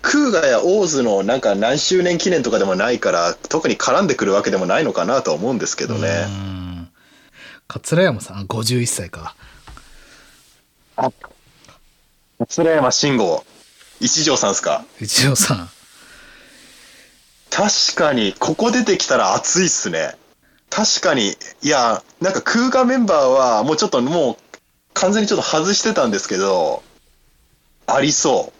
[0.02, 5.86] クーガやオーズのなんか何周年記念とかでもないから、特に絡んでくるわけでもないのかなとは思うんですけあ。
[5.86, 6.26] どね。
[6.28, 6.88] うん。
[7.66, 9.34] 桂山さん、51歳か。
[12.48, 13.44] 鶴山慎吾、
[14.00, 14.84] 一条さんですか？
[15.00, 15.68] 一応さん。
[17.50, 20.16] 確かに、ここ出てきたら熱いっすね。
[20.70, 24.36] 確かに、いや、なんか空間メンバーはもうちょっともう
[24.92, 26.82] 完全にちょっと外してたんですけど、
[27.86, 28.52] ありそ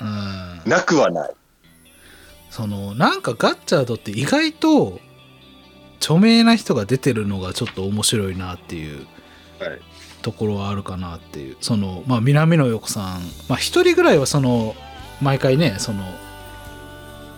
[0.00, 0.62] うん。
[0.64, 0.68] う。
[0.68, 1.30] なくはない。
[2.50, 5.00] その、なんかガッチャードって意外と、
[5.98, 9.06] 著名な人が出てるのがちょっと面白いなっていう
[9.58, 9.80] はい。
[10.24, 11.56] ところはあるかなっていう。
[11.60, 13.22] その、まあ、南野陽子さん。
[13.48, 14.74] まあ、一人ぐらいはその、
[15.20, 16.02] 毎回ね、その、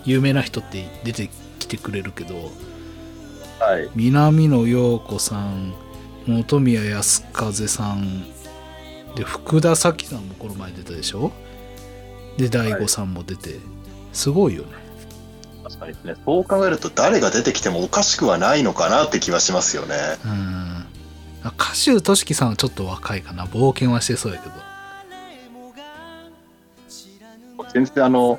[0.04, 1.28] 有名な人って出て
[1.58, 2.36] きてくれるけど、
[3.58, 3.90] はい。
[3.96, 5.74] 南野陽子さん
[6.26, 8.24] 本宮康風さん
[9.14, 11.32] で福田咲さんもこの前出たでしょ？
[12.36, 13.58] で大悟さんも出て、
[14.12, 14.68] すごいよね
[15.64, 16.14] 確かにですね。
[16.24, 19.96] そう考えると誰が出てきてもおかしくはないのかなって気はしますよね。
[20.24, 20.85] うん
[21.50, 24.54] 歌手としきさんはちょっと若いかな冒険はしてそうやけど
[27.72, 28.38] 全然あの、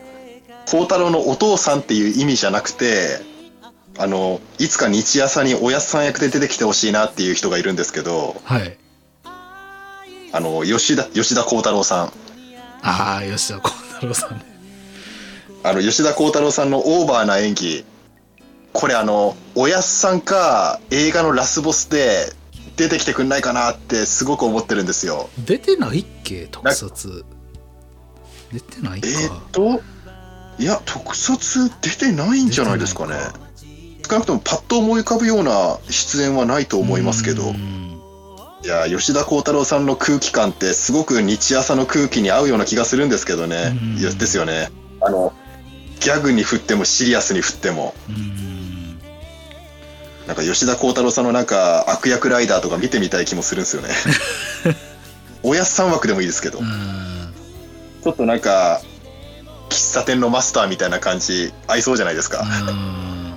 [0.65, 3.19] 孝太郎のお父さんっていう意味じゃなくて、
[3.99, 8.77] あの、いつか日朝におやっさん役で出てきてほしいなっていう人がいるんですけど、はい
[10.33, 12.13] あの、吉田、吉田孝太郎さん。
[12.83, 14.45] ああ吉田鋼太郎さんね
[15.63, 17.85] あの、吉田孝太郎さんのオーバーな演技。
[18.73, 22.33] これあの、おやっさんか映画のラスボスで
[22.77, 25.29] 出てきてくんないかなってすごく思ってるんですよ。
[25.45, 26.47] 出てないっけ？
[26.49, 27.25] 特撮。
[28.53, 29.81] 出てないか、えーっと、
[30.57, 33.15] いや、特撮出てないんじゃないですかね。
[34.09, 37.49] 少なくともパッと思い浮かぶような出演はないと思いますけど。
[37.49, 37.99] う、ん。
[38.63, 43.77] いや、吉田鋼太郎さんの空気感ってすごく日朝の空気に合うような気がするんですけどね。
[43.99, 44.69] ですよね。
[45.01, 45.33] あの、
[45.99, 48.56] ギャグに振ってもシリアスに振っても、うん
[50.27, 53.89] なんか吉田鋼太郎さんのなんか悪役ライダーとか見てみたい気もするんですよね。
[55.43, 57.33] おやっさん枠でもいいですけどう、ん
[58.03, 58.81] ちょっとなんか、
[59.69, 62.41] 喫茶店のマスターみたいな感じ合いそうじゃないですか。
[62.41, 63.33] うん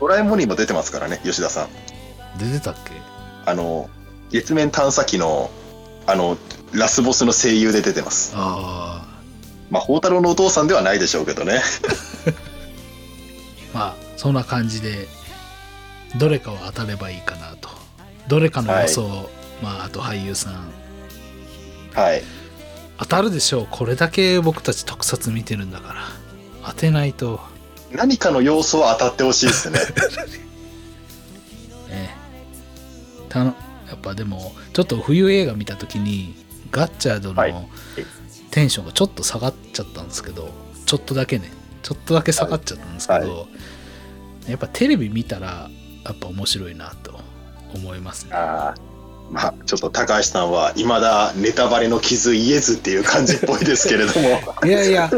[0.00, 1.68] ドラえもんにも出てますからね、吉田さん。
[2.38, 2.90] 出てたっけ？
[3.44, 3.88] あの、
[4.30, 5.50] 月面探査機の、
[6.06, 6.36] あの、
[6.72, 8.32] ラスボスの声優で出てます。
[8.34, 9.04] あ
[9.70, 11.60] まあ、宝太郎のお父さんではないでしょうけどね。
[13.74, 15.08] あ まあそんな感じで
[16.16, 17.68] どれかを当たればいいかなと。
[18.28, 19.30] どれかの予想、
[19.62, 20.70] まああと俳優さん。
[21.94, 22.22] はい。
[22.98, 23.68] 当たるでしょう。
[23.70, 26.02] これだけ僕たち特撮見てるんだから。
[26.64, 27.40] 当てないと。
[27.90, 29.78] 何かの要素は当たってほしいですね。
[31.88, 32.16] ね
[33.28, 33.54] たの
[33.88, 36.34] やっぱでもちょっと冬映画見た時に
[36.70, 37.52] ガッチャードはい。
[37.52, 37.68] の
[38.50, 40.50] テンションがちょっと下がっちゃったんですけど
[40.84, 41.50] ちょっとだけね。
[41.82, 43.46] ちょっとだけ下がっちゃったんですけど、は
[44.48, 45.68] やっぱテレビ見たら
[46.04, 47.18] やっぱ面白いなと
[47.74, 48.30] 思いますね。
[48.32, 54.28] まあ、ちょっと高橋さんは、未だネタバレの傷言えずっていう感じっぽいですけれども、
[54.64, 55.10] いやいや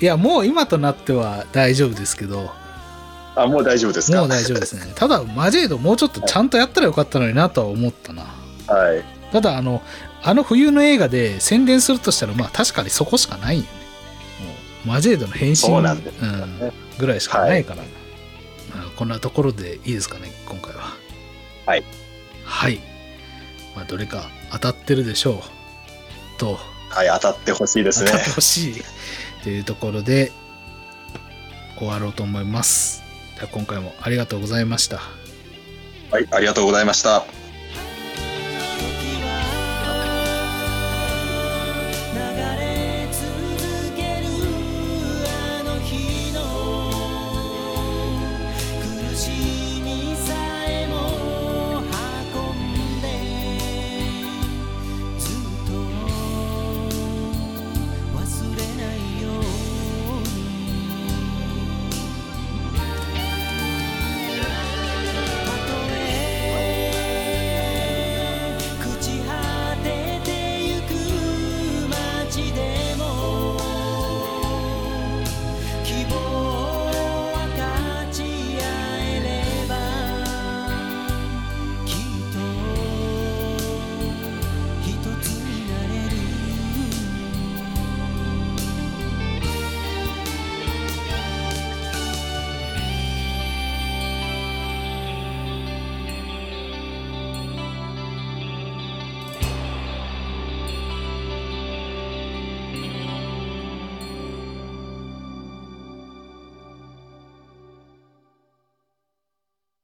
[0.00, 2.50] いやもう今となっては大丈夫ですけど。
[3.36, 4.18] あ、もう大丈夫ですか？
[4.18, 4.92] もう大丈夫ですね。
[4.94, 8.24] ただマジェイドもうちょっとちゃんとやったらよかったのになとは思ったな。
[8.66, 9.02] はい。
[9.32, 9.80] ただあの
[10.22, 13.68] あの冬の映画で宣伝するとしたらまあ確かにそこしかないよね。
[14.84, 16.02] マジェイドの変身そうなん
[16.98, 17.86] ぐらいしかないから、まあ
[18.98, 20.96] こんなところでいいですかね今回は。
[21.66, 21.84] はい。
[22.44, 22.80] はい、
[23.76, 26.40] まあ、どれか当たってるでしょう。
[26.40, 26.58] と。
[26.88, 28.10] はい、当たってほしいですね。
[28.10, 28.22] 当た。
[28.22, 28.82] ってほしい。
[29.44, 30.32] というところで
[31.76, 33.04] 終わろうと思います。
[33.36, 35.00] では今回もありがとうございました。
[36.10, 37.24] はい、ありがとうございました。